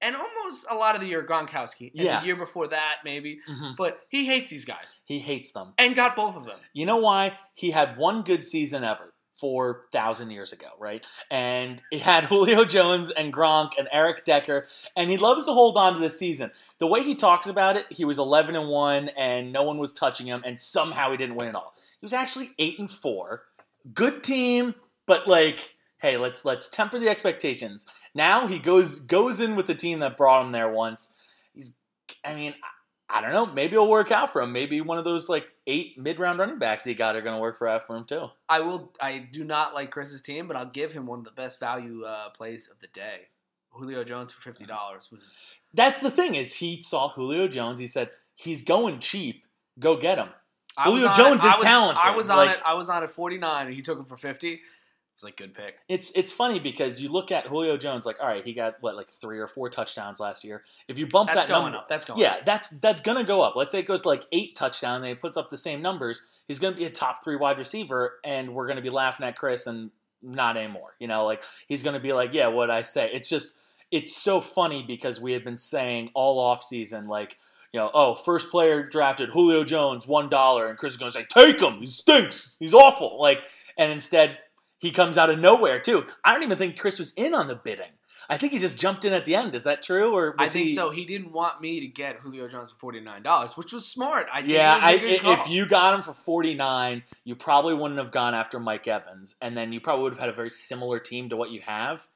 and 0.00 0.14
almost 0.16 0.66
a 0.70 0.74
lot 0.74 0.94
of 0.94 1.00
the 1.00 1.08
year 1.08 1.24
Gronkowski. 1.24 1.90
And 1.92 2.00
Yeah. 2.04 2.20
the 2.20 2.26
year 2.26 2.36
before 2.36 2.68
that, 2.68 2.96
maybe. 3.04 3.40
Mhm. 3.48 3.76
But 3.76 4.00
he 4.08 4.26
hates 4.26 4.50
these 4.50 4.64
guys 4.64 5.00
He 5.04 5.18
hates 5.18 5.50
them. 5.52 5.74
and 5.78 5.94
got 5.94 6.14
both 6.16 6.36
of 6.36 6.44
them. 6.44 6.58
You 6.72 6.86
know 6.86 6.96
why? 6.96 7.38
He 7.54 7.70
had 7.72 7.96
one 7.96 8.22
good 8.22 8.44
season 8.44 8.84
ever 8.84 9.12
four 9.40 9.86
thousand 9.92 10.30
years 10.32 10.52
ago, 10.52 10.66
right? 10.80 11.06
And 11.30 11.80
he 11.90 11.98
had 12.00 12.24
Julio 12.30 12.64
Jones 12.64 13.10
and 13.10 13.32
Gronk 13.32 13.72
and 13.78 13.88
Eric 13.92 14.24
Decker, 14.24 14.66
and 14.96 15.10
he 15.10 15.16
loves 15.16 15.46
to 15.46 15.52
hold 15.52 15.76
on 15.76 15.94
to 15.94 16.00
this 16.00 16.18
season. 16.18 16.50
The 16.78 16.86
way 16.88 17.02
he 17.02 17.14
talks 17.14 17.46
about 17.46 17.76
it, 17.76 17.86
he 17.90 18.04
was 18.04 18.18
eleven 18.18 18.56
and 18.56 18.68
one, 18.68 19.10
and 19.10 19.52
no 19.52 19.62
one 19.62 19.78
was 19.78 19.92
touching 19.92 20.26
him, 20.26 20.42
and 20.44 20.58
somehow 20.58 21.10
he 21.12 21.16
didn't 21.16 21.36
win 21.36 21.48
it 21.48 21.54
all. 21.54 21.72
He 22.00 22.04
was 22.04 22.12
actually 22.12 22.50
eight 22.58 22.78
and 22.80 22.90
four. 22.90 23.44
Good 23.94 24.22
team, 24.24 24.74
but 25.06 25.28
like, 25.28 25.76
hey, 25.98 26.16
let's 26.16 26.44
let's 26.44 26.68
temper 26.68 26.98
the 26.98 27.08
expectations. 27.08 27.86
Now 28.18 28.46
he 28.46 28.58
goes 28.58 29.00
goes 29.00 29.40
in 29.40 29.56
with 29.56 29.66
the 29.66 29.74
team 29.74 30.00
that 30.00 30.16
brought 30.16 30.44
him 30.44 30.52
there 30.52 30.70
once. 30.70 31.16
He's, 31.54 31.74
I 32.24 32.34
mean. 32.34 32.54
I 33.10 33.22
don't 33.22 33.32
know. 33.32 33.46
Maybe 33.46 33.72
it'll 33.72 33.88
work 33.88 34.12
out 34.12 34.34
for 34.34 34.42
him. 34.42 34.52
Maybe 34.52 34.82
one 34.82 34.98
of 34.98 35.04
those 35.04 35.30
like 35.30 35.54
eight 35.66 35.96
mid-round 35.96 36.38
running 36.38 36.58
backs 36.58 36.84
he 36.84 36.92
got 36.92 37.16
are 37.16 37.22
going 37.22 37.34
to 37.34 37.40
work 37.40 37.56
for 37.56 37.66
out 37.66 37.86
for 37.86 37.96
him 37.96 38.04
too. 38.04 38.26
I 38.50 38.60
will. 38.60 38.92
I 39.00 39.16
do 39.32 39.44
not 39.44 39.72
like 39.72 39.90
Chris's 39.90 40.20
team, 40.20 40.46
but 40.46 40.58
I'll 40.58 40.66
give 40.66 40.92
him 40.92 41.06
one 41.06 41.20
of 41.20 41.24
the 41.24 41.30
best 41.30 41.58
value 41.58 42.04
uh, 42.04 42.28
plays 42.28 42.68
of 42.70 42.80
the 42.80 42.86
day. 42.88 43.28
Julio 43.70 44.04
Jones 44.04 44.34
for 44.34 44.42
fifty 44.42 44.66
dollars 44.66 45.08
was 45.10 45.30
That's 45.72 46.00
the 46.00 46.10
thing 46.10 46.34
is 46.34 46.56
he 46.56 46.82
saw 46.82 47.08
Julio 47.08 47.48
Jones. 47.48 47.80
He 47.80 47.86
said 47.86 48.10
he's 48.34 48.60
going 48.62 48.98
cheap. 48.98 49.46
Go 49.78 49.96
get 49.96 50.18
him. 50.18 50.28
I 50.76 50.84
Julio 50.84 51.10
Jones 51.14 51.42
it, 51.42 51.46
is 51.46 51.54
I 51.54 51.56
was, 51.56 51.64
talented, 51.64 52.04
I 52.04 52.14
was 52.14 52.28
on 52.28 52.36
like- 52.36 52.56
it. 52.56 52.62
I 52.66 52.74
was 52.74 52.90
on 52.90 53.02
it 53.04 53.08
forty 53.08 53.38
nine, 53.38 53.68
and 53.68 53.74
he 53.74 53.80
took 53.80 53.98
him 53.98 54.04
for 54.04 54.18
fifty. 54.18 54.60
It 55.18 55.24
was 55.24 55.30
like 55.30 55.36
good 55.36 55.52
pick. 55.52 55.80
It's 55.88 56.12
it's 56.14 56.30
funny 56.30 56.60
because 56.60 57.00
you 57.00 57.08
look 57.08 57.32
at 57.32 57.48
Julio 57.48 57.76
Jones 57.76 58.06
like 58.06 58.20
all 58.20 58.28
right 58.28 58.44
he 58.44 58.52
got 58.52 58.76
what 58.80 58.94
like 58.94 59.08
three 59.08 59.40
or 59.40 59.48
four 59.48 59.68
touchdowns 59.68 60.20
last 60.20 60.44
year. 60.44 60.62
If 60.86 60.96
you 60.96 61.08
bump 61.08 61.28
That's 61.28 61.46
that 61.46 61.48
going 61.48 61.64
number, 61.64 61.78
up. 61.78 61.88
That's 61.88 62.04
going 62.04 62.20
yeah, 62.20 62.34
up. 62.34 62.44
that's 62.44 62.68
that's 62.68 63.00
gonna 63.00 63.24
go 63.24 63.42
up. 63.42 63.56
Let's 63.56 63.72
say 63.72 63.80
it 63.80 63.86
goes 63.86 64.02
to 64.02 64.08
like 64.08 64.26
eight 64.30 64.54
touchdowns 64.54 65.02
and 65.02 65.08
he 65.08 65.16
puts 65.16 65.36
up 65.36 65.50
the 65.50 65.56
same 65.56 65.82
numbers. 65.82 66.22
He's 66.46 66.60
gonna 66.60 66.76
be 66.76 66.84
a 66.84 66.90
top 66.90 67.24
three 67.24 67.34
wide 67.34 67.58
receiver, 67.58 68.20
and 68.24 68.54
we're 68.54 68.68
gonna 68.68 68.80
be 68.80 68.90
laughing 68.90 69.26
at 69.26 69.34
Chris 69.34 69.66
and 69.66 69.90
not 70.22 70.56
anymore. 70.56 70.94
You 71.00 71.08
know, 71.08 71.24
like 71.24 71.42
he's 71.66 71.82
gonna 71.82 71.98
be 71.98 72.12
like, 72.12 72.32
yeah, 72.32 72.46
what 72.46 72.70
I 72.70 72.84
say. 72.84 73.10
It's 73.12 73.28
just 73.28 73.56
it's 73.90 74.16
so 74.16 74.40
funny 74.40 74.84
because 74.86 75.20
we 75.20 75.32
had 75.32 75.42
been 75.42 75.58
saying 75.58 76.10
all 76.14 76.38
off 76.38 76.62
season 76.62 77.08
like. 77.08 77.36
You 77.70 77.80
know, 77.80 77.90
oh, 77.92 78.14
first 78.14 78.50
player 78.50 78.82
drafted 78.82 79.28
Julio 79.28 79.62
Jones, 79.62 80.06
one 80.06 80.30
dollar, 80.30 80.68
and 80.68 80.78
Chris 80.78 80.94
is 80.94 80.98
gonna 80.98 81.10
say, 81.10 81.26
take 81.28 81.60
him, 81.60 81.80
he 81.80 81.86
stinks, 81.86 82.56
he's 82.58 82.72
awful. 82.72 83.20
Like, 83.20 83.42
and 83.76 83.92
instead 83.92 84.38
he 84.78 84.90
comes 84.90 85.18
out 85.18 85.30
of 85.30 85.38
nowhere 85.38 85.80
too. 85.80 86.06
I 86.24 86.32
don't 86.32 86.42
even 86.42 86.58
think 86.58 86.78
Chris 86.78 86.98
was 86.98 87.12
in 87.14 87.34
on 87.34 87.48
the 87.48 87.54
bidding. 87.56 87.92
I 88.30 88.36
think 88.36 88.52
he 88.52 88.58
just 88.58 88.76
jumped 88.76 89.06
in 89.06 89.12
at 89.14 89.24
the 89.24 89.34
end. 89.34 89.54
Is 89.54 89.62
that 89.64 89.82
true? 89.82 90.14
Or 90.14 90.32
was 90.32 90.34
I 90.38 90.48
think 90.48 90.68
he, 90.68 90.74
so. 90.74 90.90
He 90.90 91.06
didn't 91.06 91.32
want 91.32 91.60
me 91.62 91.80
to 91.80 91.86
get 91.86 92.16
Julio 92.16 92.46
Jones 92.46 92.70
for 92.72 92.78
forty 92.78 93.00
nine 93.00 93.22
dollars, 93.22 93.56
which 93.56 93.72
was 93.72 93.86
smart. 93.86 94.26
I 94.32 94.38
think 94.40 94.52
Yeah, 94.52 94.74
was 94.76 94.84
a 94.84 94.86
I, 94.88 94.98
good 94.98 95.14
i- 95.14 95.18
call. 95.22 95.32
if 95.44 95.48
you 95.48 95.66
got 95.66 95.94
him 95.94 96.02
for 96.02 96.12
forty 96.12 96.54
nine, 96.54 97.04
you 97.24 97.34
probably 97.36 97.72
wouldn't 97.74 97.98
have 97.98 98.10
gone 98.10 98.34
after 98.34 98.60
Mike 98.60 98.86
Evans, 98.86 99.36
and 99.40 99.56
then 99.56 99.72
you 99.72 99.80
probably 99.80 100.02
would 100.02 100.12
have 100.12 100.20
had 100.20 100.28
a 100.28 100.32
very 100.34 100.50
similar 100.50 100.98
team 100.98 101.30
to 101.30 101.36
what 101.36 101.50
you 101.50 101.60
have, 101.62 102.06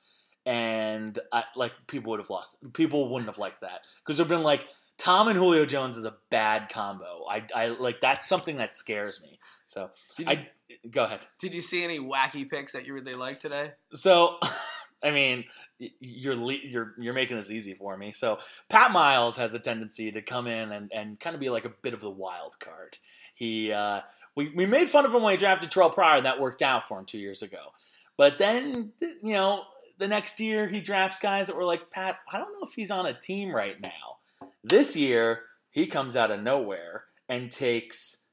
and 0.45 1.19
I, 1.33 1.45
like 1.57 1.73
people 1.87 2.11
would 2.11 2.21
have 2.21 2.31
lost. 2.31 2.57
People 2.75 3.09
wouldn't 3.09 3.29
have 3.29 3.39
liked 3.39 3.61
that 3.61 3.81
because 4.05 4.19
they've 4.19 4.29
been 4.29 4.43
like 4.43 4.67
Tom 4.99 5.29
and 5.29 5.39
Julio 5.39 5.65
Jones 5.65 5.97
is 5.97 6.05
a 6.05 6.15
bad 6.31 6.69
combo. 6.69 7.25
I, 7.31 7.45
I 7.55 7.69
like 7.69 8.01
that's 8.01 8.29
something 8.29 8.57
that 8.59 8.75
scares 8.75 9.23
me. 9.23 9.39
So 9.67 9.91
did, 10.17 10.27
you, 10.29 10.33
I 10.33 10.49
go 10.91 11.05
ahead. 11.05 11.21
did 11.39 11.55
you 11.55 11.61
see 11.61 11.85
any 11.85 11.99
wacky 11.99 12.49
picks 12.49 12.73
that 12.73 12.87
you 12.87 12.95
really 12.95 13.15
liked 13.15 13.43
today? 13.43 13.73
So, 13.93 14.39
I 15.03 15.11
mean, 15.11 15.45
you're 15.79 16.35
you're 16.53 16.95
you're 16.99 17.15
making 17.15 17.37
this 17.37 17.51
easy 17.51 17.75
for 17.75 17.97
me. 17.97 18.13
So, 18.15 18.39
Pat 18.69 18.93
Miles 18.93 19.37
has 19.37 19.55
a 19.55 19.59
tendency 19.59 20.13
to 20.13 20.23
come 20.23 20.47
in 20.47 20.73
and, 20.73 20.91
and 20.93 21.19
kind 21.19 21.35
of 21.35 21.41
be 21.41 21.51
like 21.51 21.65
a 21.65 21.73
bit 21.83 21.95
of 21.95 22.01
the 22.01 22.11
wild 22.11 22.59
card. 22.61 22.99
He 23.35 23.73
uh, 23.73 24.01
we 24.37 24.53
we 24.55 24.67
made 24.67 24.91
fun 24.91 25.05
of 25.05 25.15
him 25.15 25.23
when 25.23 25.33
he 25.33 25.39
drafted 25.39 25.71
Terrelle 25.71 25.93
Pryor, 25.93 26.19
and 26.19 26.27
that 26.27 26.41
worked 26.41 26.63
out 26.63 26.89
for 26.89 26.99
him 26.99 27.07
two 27.07 27.19
years 27.19 27.43
ago. 27.43 27.73
But 28.17 28.39
then, 28.39 28.93
you 29.01 29.35
know, 29.35 29.63
the 29.99 30.09
next 30.09 30.39
year 30.41 30.69
he 30.69 30.81
drafts 30.81 31.19
guys 31.19 31.47
that 31.47 31.57
were 31.57 31.65
like, 31.65 31.91
Pat, 31.91 32.17
I 32.31 32.39
don't 32.39 32.53
know 32.53 32.67
if 32.69 32.75
he's 32.75 32.91
on 32.91 33.07
a 33.07 33.19
team 33.19 33.55
right 33.55 33.81
now. 33.81 34.49
This 34.63 34.97
year, 34.97 35.43
he 35.71 35.87
comes 35.87 36.15
out 36.17 36.31
of 36.31 36.43
nowhere 36.43 37.05
and 37.29 37.51
takes 37.51 38.27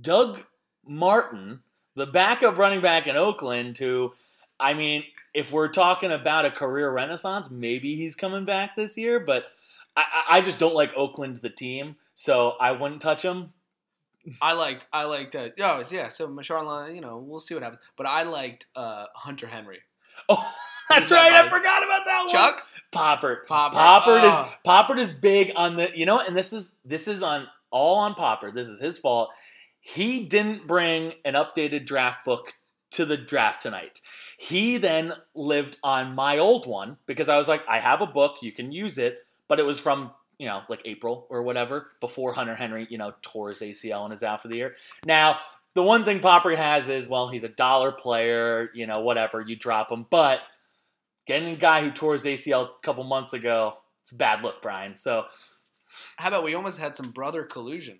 Doug 0.00 0.40
Martin, 0.86 1.60
the 1.96 2.06
backup 2.06 2.58
running 2.58 2.80
back 2.80 3.06
in 3.06 3.16
Oakland, 3.16 3.78
who, 3.78 4.12
I 4.58 4.74
mean, 4.74 5.04
if 5.34 5.52
we're 5.52 5.68
talking 5.68 6.10
about 6.12 6.44
a 6.44 6.50
career 6.50 6.90
renaissance, 6.90 7.50
maybe 7.50 7.96
he's 7.96 8.14
coming 8.16 8.44
back 8.44 8.76
this 8.76 8.96
year, 8.96 9.20
but 9.20 9.44
I, 9.96 10.04
I 10.28 10.40
just 10.40 10.58
don't 10.58 10.74
like 10.74 10.92
Oakland, 10.96 11.36
the 11.36 11.50
team, 11.50 11.96
so 12.14 12.54
I 12.60 12.72
wouldn't 12.72 13.00
touch 13.02 13.22
him. 13.22 13.52
I 14.40 14.52
liked. 14.52 14.86
I 14.92 15.04
liked. 15.04 15.34
Uh, 15.34 15.48
oh, 15.60 15.82
yeah. 15.90 16.08
So 16.08 16.28
Marshawn, 16.28 16.94
you 16.94 17.00
know, 17.00 17.18
we'll 17.18 17.40
see 17.40 17.54
what 17.54 17.62
happens. 17.62 17.80
But 17.96 18.06
I 18.06 18.22
liked 18.24 18.66
uh, 18.76 19.06
Hunter 19.14 19.46
Henry. 19.46 19.78
Oh, 20.28 20.52
that's 20.90 21.10
right. 21.10 21.32
I 21.32 21.48
forgot 21.48 21.82
about 21.82 22.04
that 22.04 22.20
one. 22.20 22.28
Chuck. 22.28 22.66
Poppert. 22.92 23.46
Poppert. 23.48 23.72
Poppert 23.72 24.24
is 24.24 24.32
Oh. 24.32 24.52
Poppert 24.66 24.98
is 24.98 25.12
big 25.12 25.52
on 25.56 25.76
the 25.76 25.88
you 25.94 26.04
know, 26.06 26.20
and 26.20 26.36
this 26.36 26.52
is 26.52 26.80
this 26.84 27.08
is 27.08 27.22
on 27.22 27.46
all 27.70 27.96
on 27.98 28.14
Poppert. 28.14 28.54
This 28.54 28.68
is 28.68 28.80
his 28.80 28.98
fault. 28.98 29.30
He 29.80 30.24
didn't 30.24 30.66
bring 30.66 31.14
an 31.24 31.34
updated 31.34 31.86
draft 31.86 32.24
book 32.24 32.54
to 32.92 33.04
the 33.04 33.16
draft 33.16 33.62
tonight. 33.62 34.00
He 34.36 34.76
then 34.78 35.12
lived 35.34 35.76
on 35.82 36.14
my 36.14 36.38
old 36.38 36.66
one 36.66 36.96
because 37.06 37.28
I 37.28 37.38
was 37.38 37.48
like, 37.48 37.62
I 37.68 37.78
have 37.80 38.00
a 38.00 38.06
book, 38.06 38.36
you 38.42 38.52
can 38.52 38.72
use 38.72 38.98
it, 38.98 39.18
but 39.48 39.58
it 39.58 39.66
was 39.66 39.78
from 39.80 40.12
you 40.38 40.46
know 40.46 40.62
like 40.68 40.80
April 40.86 41.26
or 41.28 41.42
whatever 41.42 41.88
before 42.00 42.32
Hunter 42.32 42.54
Henry 42.54 42.86
you 42.88 42.96
know 42.96 43.12
tore 43.20 43.50
his 43.50 43.60
ACL 43.60 44.04
and 44.04 44.12
is 44.12 44.22
out 44.22 44.40
for 44.42 44.48
the 44.48 44.56
year. 44.56 44.74
Now 45.04 45.38
the 45.74 45.82
one 45.82 46.04
thing 46.04 46.20
Poppert 46.20 46.56
has 46.56 46.88
is 46.88 47.08
well 47.08 47.28
he's 47.28 47.44
a 47.44 47.48
dollar 47.48 47.92
player, 47.92 48.70
you 48.74 48.86
know 48.86 49.00
whatever 49.00 49.40
you 49.40 49.56
drop 49.56 49.92
him, 49.92 50.06
but 50.08 50.40
getting 51.26 51.50
a 51.50 51.56
guy 51.56 51.82
who 51.82 51.90
tore 51.90 52.14
his 52.14 52.24
ACL 52.24 52.64
a 52.64 52.70
couple 52.82 53.04
months 53.04 53.32
ago, 53.34 53.74
it's 54.02 54.12
a 54.12 54.16
bad 54.16 54.42
look, 54.42 54.62
Brian. 54.62 54.96
So 54.96 55.26
How 56.16 56.28
about 56.28 56.44
we 56.44 56.54
almost 56.54 56.80
had 56.80 56.96
some 56.96 57.10
brother 57.10 57.44
collusion? 57.44 57.98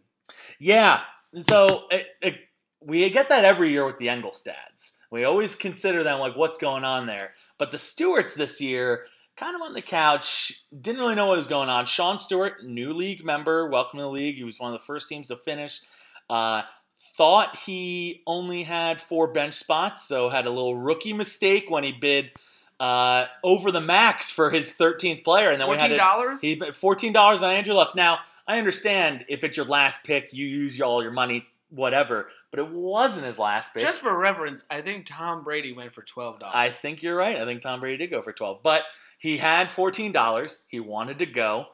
yeah, 0.59 1.03
so 1.41 1.85
it, 1.91 2.07
it, 2.23 2.35
we 2.81 3.09
get 3.11 3.29
that 3.29 3.45
every 3.45 3.71
year 3.71 3.85
with 3.85 3.99
the 3.99 4.09
Engelstads. 4.09 4.99
We 5.11 5.25
always 5.25 5.55
consider 5.55 6.03
them 6.03 6.19
like 6.21 6.37
what's 6.37 6.59
going 6.59 6.85
on 6.85 7.07
there. 7.07 7.33
But 7.59 7.71
the 7.71 7.79
Stewarts 7.79 8.35
this 8.35 8.61
year, 8.61 9.05
kind 9.37 9.55
of 9.55 9.63
on 9.63 9.75
the 9.75 9.83
couch, 9.83 10.63
didn't 10.79 11.01
really 11.01 11.15
know 11.15 11.27
what 11.27 11.37
was 11.37 11.47
going 11.47 11.69
on. 11.69 11.87
Sean 11.87 12.19
Stewart, 12.19 12.65
new 12.65 12.93
league 12.93 13.25
member, 13.25 13.69
welcome 13.69 13.99
to 13.99 14.03
the 14.05 14.09
league. 14.11 14.37
He 14.37 14.45
was 14.45 14.59
one 14.59 14.73
of 14.73 14.81
the 14.81 14.85
first 14.85 15.09
teams 15.09 15.29
to 15.29 15.37
finish. 15.37 15.81
Uh, 16.29 16.63
thought 17.17 17.57
he 17.67 18.23
only 18.27 18.63
had 18.63 19.03
four 19.03 19.27
bench 19.33 19.55
spots, 19.55 20.03
so 20.07 20.31
had 20.31 20.47
a 20.47 20.51
little 20.51 20.77
rookie 20.77 21.13
mistake 21.13 21.69
when 21.69 21.85
he 21.85 21.93
bid 21.93 22.31
uh, 22.79 23.27
over 23.45 23.71
the 23.71 23.81
max 23.81 24.31
for 24.31 24.51
his 24.51 24.75
13th 24.75 25.23
player, 25.23 25.51
and 25.51 25.61
then 25.61 25.69
we 25.69 25.75
had 25.75 25.81
Fourteen 25.91 25.99
to 25.99 26.03
dollars. 26.03 26.41
he 26.41 26.57
put 26.57 26.75
fourteen 26.75 27.13
dollars 27.13 27.43
on 27.43 27.53
Andrew 27.53 27.75
Luck. 27.75 27.95
Now 27.95 28.21
I 28.51 28.59
understand 28.59 29.25
if 29.29 29.45
it's 29.45 29.57
your 29.57 29.67
last 29.67 30.03
pick, 30.05 30.33
you 30.33 30.45
use 30.47 30.81
all 30.81 31.03
your 31.03 31.13
money, 31.13 31.47
whatever. 31.69 32.29
But 32.51 32.61
it 32.61 32.69
wasn't 32.69 33.27
his 33.27 33.39
last 33.39 33.73
pick. 33.73 33.83
Just 33.83 34.01
for 34.01 34.19
reference, 34.19 34.65
I 34.69 34.81
think 34.81 35.07
Tom 35.07 35.45
Brady 35.45 35.73
went 35.73 35.95
for 35.95 36.03
twelve 36.03 36.41
dollars. 36.41 36.55
I 36.57 36.71
think 36.71 37.03
you're 37.03 37.17
right. 37.17 37.37
I 37.37 37.45
think 37.45 37.63
Tom 37.63 37.81
Brady 37.81 37.99
did 37.99 38.11
go 38.11 38.23
for 38.23 38.33
twelve, 38.33 38.63
but 38.63 38.83
he 39.19 39.37
had 39.39 39.71
fourteen 39.73 40.11
dollars. 40.13 40.67
He 40.69 40.81
wanted 40.81 41.19
to 41.21 41.27
go. 41.27 41.67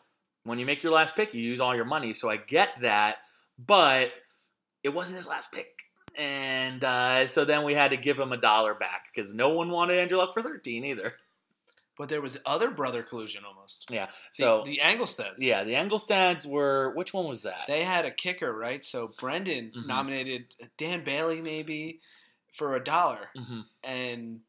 when 0.45 0.59
you 0.59 0.67
make 0.67 0.83
your 0.83 0.93
last 0.93 1.17
pick, 1.17 1.33
you 1.35 1.41
use 1.41 1.61
all 1.61 1.75
your 1.75 1.85
money. 1.87 2.13
So 2.15 2.29
I 2.31 2.37
get 2.37 2.69
that, 2.83 3.17
but 3.59 4.11
it 4.85 4.91
wasn't 4.91 5.17
his 5.17 5.27
last 5.29 5.53
pick. 5.53 5.69
And 6.15 6.83
uh, 6.85 7.27
so 7.27 7.45
then 7.45 7.65
we 7.65 7.75
had 7.75 7.91
to 7.91 7.97
give 7.97 8.19
him 8.19 8.33
a 8.33 8.37
dollar 8.37 8.75
back 8.75 9.07
because 9.15 9.35
no 9.35 9.49
one 9.51 9.71
wanted 9.71 9.99
Andrew 9.99 10.19
Luck 10.19 10.33
for 10.35 10.43
13 10.43 10.85
either. 10.85 11.15
But 11.99 12.09
there 12.11 12.21
was 12.21 12.39
other 12.45 12.71
brother 12.71 13.03
collusion 13.03 13.43
almost. 13.47 13.87
Yeah. 13.91 14.09
So 14.33 14.63
the, 14.67 14.81
Engelstads. 14.81 15.43
yeah, 15.43 15.65
the 15.65 15.75
Engelstads 15.75 16.47
were 16.47 16.93
which 16.95 17.15
one 17.15 17.27
was 17.27 17.43
that? 17.43 17.65
They 17.69 17.85
had 17.85 18.05
a 18.05 18.11
kicker, 18.11 18.53
right? 18.57 18.85
So 18.85 19.13
Brendan 19.19 19.73
Mhm. 19.77 19.87
nominated 19.87 20.45
Dan 20.77 21.05
Bailey 21.05 21.41
maybe 21.41 22.01
for 22.53 22.77
a 22.77 22.83
dollar, 22.85 23.29
hmm 23.37 23.61
and 23.85 24.41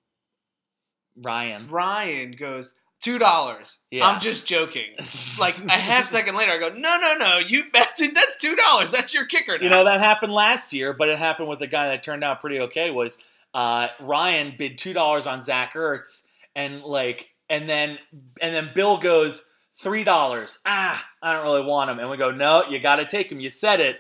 Ryan. 1.15 1.67
Ryan 1.67 2.31
goes 2.33 2.73
two 3.01 3.17
dollars. 3.17 3.77
Yeah. 3.91 4.07
I'm 4.07 4.19
just 4.19 4.45
joking. 4.45 4.95
Like 5.39 5.55
a 5.65 5.69
half 5.71 6.05
second 6.07 6.35
later, 6.35 6.51
I 6.51 6.57
go, 6.57 6.69
no, 6.69 6.97
no, 6.99 7.13
no, 7.19 7.37
you 7.37 7.69
bet. 7.71 7.95
That's 7.99 8.37
two 8.37 8.55
dollars. 8.55 8.89
That's 8.89 9.13
your 9.13 9.25
kicker. 9.27 9.55
Now. 9.57 9.63
You 9.63 9.69
know 9.69 9.83
that 9.83 9.99
happened 9.99 10.33
last 10.33 10.73
year, 10.73 10.93
but 10.93 11.09
it 11.09 11.19
happened 11.19 11.47
with 11.47 11.61
a 11.61 11.67
guy 11.67 11.89
that 11.89 12.01
turned 12.01 12.23
out 12.23 12.41
pretty 12.41 12.59
okay. 12.61 12.89
Was 12.89 13.29
uh, 13.53 13.89
Ryan 13.99 14.55
bid 14.57 14.79
two 14.79 14.93
dollars 14.93 15.27
on 15.27 15.41
Zach 15.41 15.73
Ertz, 15.73 16.25
and 16.55 16.81
like, 16.81 17.29
and 17.49 17.69
then 17.69 17.97
and 18.41 18.53
then 18.53 18.71
Bill 18.75 18.97
goes 18.97 19.49
three 19.75 20.03
dollars. 20.03 20.59
Ah, 20.65 21.05
I 21.21 21.33
don't 21.33 21.43
really 21.43 21.63
want 21.63 21.89
him, 21.89 21.99
and 21.99 22.09
we 22.09 22.17
go, 22.17 22.31
no, 22.31 22.63
you 22.69 22.79
got 22.79 22.97
to 22.97 23.05
take 23.05 23.31
him. 23.31 23.39
You 23.39 23.49
said 23.49 23.79
it. 23.79 23.99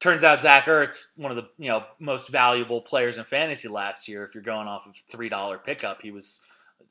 Turns 0.00 0.22
out 0.22 0.40
Zach 0.40 0.66
Ertz, 0.66 1.18
one 1.18 1.32
of 1.32 1.36
the 1.36 1.48
you 1.58 1.68
know 1.68 1.84
most 1.98 2.28
valuable 2.28 2.80
players 2.80 3.18
in 3.18 3.24
fantasy 3.24 3.68
last 3.68 4.08
year. 4.08 4.24
If 4.24 4.34
you're 4.34 4.44
going 4.44 4.68
off 4.68 4.86
of 4.86 4.94
three 5.10 5.28
dollar 5.28 5.58
pickup, 5.58 6.02
he 6.02 6.10
was 6.10 6.44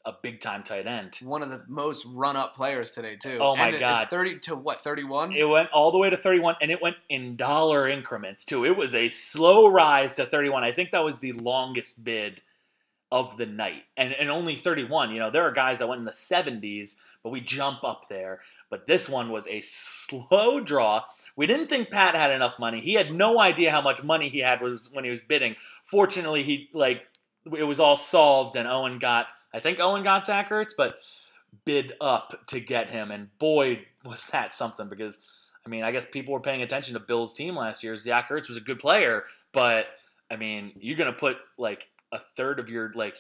a 0.06 0.14
big 0.22 0.40
time 0.40 0.64
tight 0.64 0.88
end. 0.88 1.18
one 1.24 1.42
of 1.42 1.50
the 1.50 1.62
most 1.68 2.06
run 2.06 2.36
up 2.36 2.56
players 2.56 2.92
today 2.92 3.18
too. 3.18 3.38
Oh, 3.42 3.56
my 3.56 3.70
And 3.70 3.80
God. 3.80 4.08
Thirty 4.10 4.40
to 4.40 4.56
what? 4.56 4.82
Thirty 4.82 5.04
one. 5.04 5.32
It 5.34 5.44
went 5.46 5.70
all 5.72 5.92
the 5.92 5.98
way 5.98 6.10
to 6.10 6.18
31, 6.18 6.56
and 6.62 6.72
it 6.72 6.82
went 6.82 6.96
in 7.10 7.36
dollar 7.36 7.88
increments 7.88 8.46
too. 8.46 8.66
It 8.66 8.78
was 8.78 8.96
a 8.96 9.10
slow 9.10 9.68
rise 9.68 10.16
to 10.16 10.26
31. 10.26 10.64
I 10.64 10.72
think 10.72 10.92
that 10.92 11.04
was 11.04 11.20
the 11.20 11.34
longest 11.34 12.04
bid 12.04 12.42
of 13.12 13.38
the 13.38 13.46
night, 13.46 13.84
and 13.96 14.14
and 14.14 14.30
only 14.30 14.56
31. 14.56 15.12
You 15.12 15.20
know, 15.20 15.32
there 15.32 15.44
are 15.44 15.52
guys 15.52 15.80
that 15.80 15.88
went 15.88 16.00
in 16.00 16.06
the 16.06 16.12
70s, 16.12 17.02
but 17.24 17.30
we 17.30 17.42
jump 17.42 17.84
up 17.84 18.10
there. 18.10 18.42
But 18.70 18.86
this 18.86 19.08
one 19.08 19.32
was 19.32 19.48
a 19.48 19.62
slow 19.62 20.60
draw. 20.60 21.04
We 21.38 21.48
didn't 21.48 21.68
think 21.68 21.90
Pat 21.90 22.16
had 22.16 22.32
enough 22.32 22.60
money. 22.60 22.82
He 22.82 22.96
had 22.96 23.14
no 23.14 23.40
idea 23.40 23.72
how 23.72 23.82
much 23.82 24.04
money 24.04 24.28
he 24.28 24.40
had 24.40 24.62
was 24.62 24.90
when 24.92 25.06
he 25.06 25.12
was 25.12 25.22
bidding. 25.22 25.56
Fortunately, 25.84 26.44
he 26.44 26.70
like 26.74 27.04
it 27.46 27.64
was 27.64 27.80
all 27.80 27.98
solved, 27.98 28.56
and 28.56 28.68
Owen 28.68 29.00
got. 29.00 29.28
I 29.54 29.60
think 29.60 29.80
Owen 29.80 30.04
got 30.04 30.26
Zach 30.26 30.50
Ertz, 30.50 30.74
but 30.78 30.98
bid 31.66 31.94
up 32.02 32.46
to 32.48 32.60
get 32.60 32.90
him, 32.90 33.12
and 33.12 33.38
boy 33.40 33.86
was 34.04 34.26
that 34.28 34.54
something 34.54 34.88
because 34.88 35.20
I 35.66 35.70
mean 35.70 35.84
I 35.84 35.92
guess 35.92 36.06
people 36.06 36.34
were 36.34 36.40
paying 36.40 36.62
attention 36.62 36.94
to 36.94 37.00
Bill's 37.00 37.34
team 37.34 37.56
last 37.56 37.84
year. 37.84 37.96
Zach 37.98 38.30
Ertz 38.30 38.48
was 38.48 38.58
a 38.58 38.62
good 38.62 38.80
player, 38.80 39.24
but 39.54 39.88
I 40.30 40.36
mean 40.36 40.72
you're 40.80 40.98
gonna 40.98 41.14
put 41.14 41.38
like 41.58 41.90
a 42.12 42.20
third 42.36 42.60
of 42.60 42.70
your 42.70 42.92
like 42.96 43.16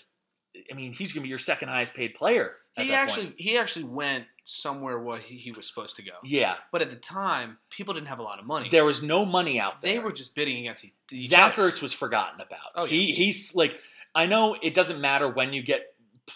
I 0.71 0.75
mean 0.75 0.93
he's 0.93 1.13
gonna 1.13 1.23
be 1.23 1.29
your 1.29 1.39
second 1.39 1.69
highest 1.69 1.93
paid 1.93 2.13
player. 2.15 2.53
at 2.77 2.83
He 2.85 2.89
that 2.91 3.03
actually 3.07 3.25
point. 3.27 3.35
he 3.39 3.57
actually 3.57 3.85
went 3.85 4.25
somewhere 4.43 4.97
where 4.97 5.19
he, 5.19 5.35
he 5.37 5.51
was 5.51 5.67
supposed 5.67 5.97
to 5.97 6.03
go. 6.03 6.11
yeah 6.23 6.55
But 6.71 6.81
at 6.81 6.89
the 6.89 6.95
time, 6.95 7.57
people 7.69 7.93
didn't 7.93 8.07
have 8.07 8.19
a 8.19 8.23
lot 8.23 8.39
of 8.39 8.45
money. 8.45 8.69
there 8.69 8.85
was 8.85 9.03
no 9.03 9.25
money 9.25 9.59
out 9.59 9.81
there. 9.81 9.93
they 9.93 9.99
were 9.99 10.11
just 10.13 10.35
bidding 10.35 10.57
against 10.57 10.85
each 10.85 11.27
Zach. 11.29 11.55
Ertz 11.55 11.81
was 11.81 11.91
forgotten 11.93 12.39
about. 12.39 12.59
Oh, 12.75 12.83
yeah. 12.85 12.89
He 12.89 13.11
he's 13.13 13.53
like 13.55 13.77
I 14.15 14.25
know 14.25 14.55
it 14.61 14.73
doesn't 14.73 14.99
matter 15.01 15.27
when 15.29 15.53
you 15.53 15.61
get 15.61 15.85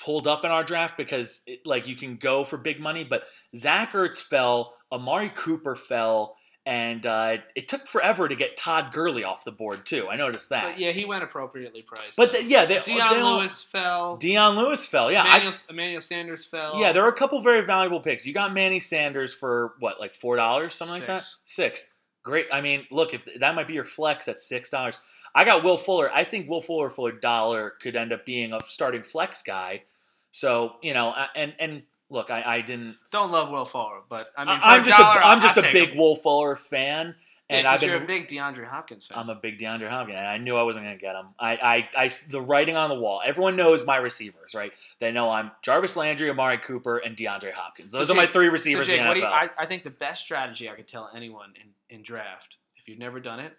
pulled 0.03 0.27
up 0.27 0.45
in 0.45 0.51
our 0.51 0.63
draft 0.63 0.97
because 0.97 1.41
it, 1.47 1.65
like 1.65 1.87
you 1.87 1.95
can 1.95 2.15
go 2.17 2.43
for 2.43 2.57
big 2.57 2.79
money, 2.79 3.03
but 3.03 3.23
Zach 3.55 3.91
Ertz 3.93 4.21
fell, 4.21 4.75
Amari 4.91 5.29
Cooper 5.35 5.75
fell, 5.75 6.37
and 6.65 7.05
uh, 7.05 7.37
it 7.55 7.67
took 7.67 7.87
forever 7.87 8.27
to 8.27 8.35
get 8.35 8.55
Todd 8.55 8.93
Gurley 8.93 9.23
off 9.23 9.43
the 9.43 9.51
board 9.51 9.85
too. 9.85 10.07
I 10.09 10.15
noticed 10.15 10.49
that. 10.49 10.63
But 10.63 10.79
yeah, 10.79 10.91
he 10.91 11.05
went 11.05 11.23
appropriately 11.23 11.81
priced. 11.81 12.17
But 12.17 12.33
the, 12.33 12.43
yeah, 12.43 12.65
they, 12.65 12.79
Dion 12.81 13.13
they 13.13 13.23
Lewis 13.23 13.63
fell. 13.63 14.17
Dion 14.17 14.55
Lewis 14.55 14.85
fell. 14.85 15.11
Yeah, 15.11 15.23
I, 15.23 15.37
Emmanuel, 15.37 15.53
Emmanuel 15.69 16.01
Sanders 16.01 16.45
fell. 16.45 16.79
yeah, 16.79 16.91
there 16.91 17.03
were 17.03 17.09
a 17.09 17.15
couple 17.15 17.41
very 17.41 17.65
valuable 17.65 17.99
picks. 17.99 18.25
You 18.25 18.33
got 18.33 18.53
Manny 18.53 18.79
Sanders 18.79 19.33
for 19.33 19.73
what, 19.79 19.99
like 19.99 20.15
four 20.15 20.35
dollars, 20.35 20.75
something 20.75 20.99
like 20.99 21.07
that. 21.07 21.21
Six. 21.21 21.41
Six. 21.45 21.91
Great. 22.23 22.45
I 22.53 22.61
mean, 22.61 22.85
look, 22.91 23.15
if 23.15 23.27
that 23.39 23.55
might 23.55 23.67
be 23.67 23.73
your 23.73 23.85
flex 23.85 24.27
at 24.27 24.39
six 24.39 24.69
dollars. 24.69 25.01
I 25.33 25.45
got 25.45 25.63
Will 25.63 25.77
Fuller. 25.77 26.11
I 26.13 26.23
think 26.23 26.49
Will 26.49 26.61
Fuller 26.61 26.89
for 26.89 27.09
a 27.09 27.19
dollar 27.19 27.71
could 27.81 27.95
end 27.95 28.11
up 28.11 28.25
being 28.25 28.53
a 28.53 28.59
starting 28.67 29.03
flex 29.03 29.41
guy. 29.41 29.83
So 30.31 30.75
you 30.83 30.93
know, 30.93 31.13
and 31.35 31.53
and 31.59 31.83
look, 32.11 32.29
I, 32.29 32.43
I 32.57 32.61
didn't. 32.61 32.97
Don't 33.09 33.31
love 33.31 33.49
Will 33.49 33.65
Fuller, 33.65 34.01
but 34.07 34.29
I 34.37 34.45
mean, 34.45 34.59
I, 34.61 34.77
am 34.77 34.83
just 34.83 34.97
dollar, 34.97 35.19
a, 35.19 35.25
I'm 35.25 35.37
I'll 35.39 35.41
just 35.41 35.57
a 35.57 35.61
big 35.73 35.91
him. 35.91 35.97
Will 35.97 36.15
Fuller 36.15 36.55
fan, 36.55 37.15
and 37.49 37.63
Yeah, 37.63 37.71
I've 37.71 37.79
been 37.79 37.89
you're 37.89 38.03
a 38.03 38.05
big 38.05 38.27
DeAndre 38.27 38.67
Hopkins 38.67 39.07
fan. 39.07 39.17
I'm 39.17 39.29
a 39.29 39.35
big 39.35 39.57
DeAndre 39.57 39.89
Hopkins, 39.89 40.17
and 40.17 40.27
I 40.27 40.37
knew 40.37 40.55
I 40.55 40.63
wasn't 40.63 40.85
going 40.85 40.97
to 40.97 41.01
get 41.01 41.15
him. 41.15 41.27
I, 41.39 41.55
I, 41.95 42.03
I, 42.05 42.11
the 42.29 42.41
writing 42.41 42.77
on 42.77 42.89
the 42.89 42.95
wall. 42.95 43.21
Everyone 43.25 43.55
knows 43.55 43.85
my 43.85 43.97
receivers, 43.97 44.53
right? 44.53 44.73
They 44.99 45.11
know 45.11 45.31
I'm 45.31 45.51
Jarvis 45.61 45.95
Landry, 45.97 46.29
Amari 46.29 46.59
Cooper, 46.59 46.97
and 46.97 47.15
DeAndre 47.15 47.51
Hopkins. 47.51 47.91
So 47.91 47.97
Those 47.97 48.11
are 48.11 48.15
my 48.15 48.25
Jake- 48.25 48.33
three 48.33 48.47
so 48.47 48.53
receivers 48.53 48.87
Jake, 48.87 49.01
what 49.01 49.15
do 49.15 49.21
you, 49.21 49.25
I, 49.25 49.49
I 49.57 49.65
think 49.65 49.83
the 49.83 49.89
best 49.89 50.23
strategy 50.23 50.69
I 50.69 50.75
could 50.75 50.87
tell 50.87 51.09
anyone 51.15 51.53
in, 51.55 51.97
in 51.97 52.03
draft, 52.03 52.57
if 52.75 52.87
you've 52.87 52.99
never 52.99 53.19
done 53.19 53.39
it, 53.39 53.53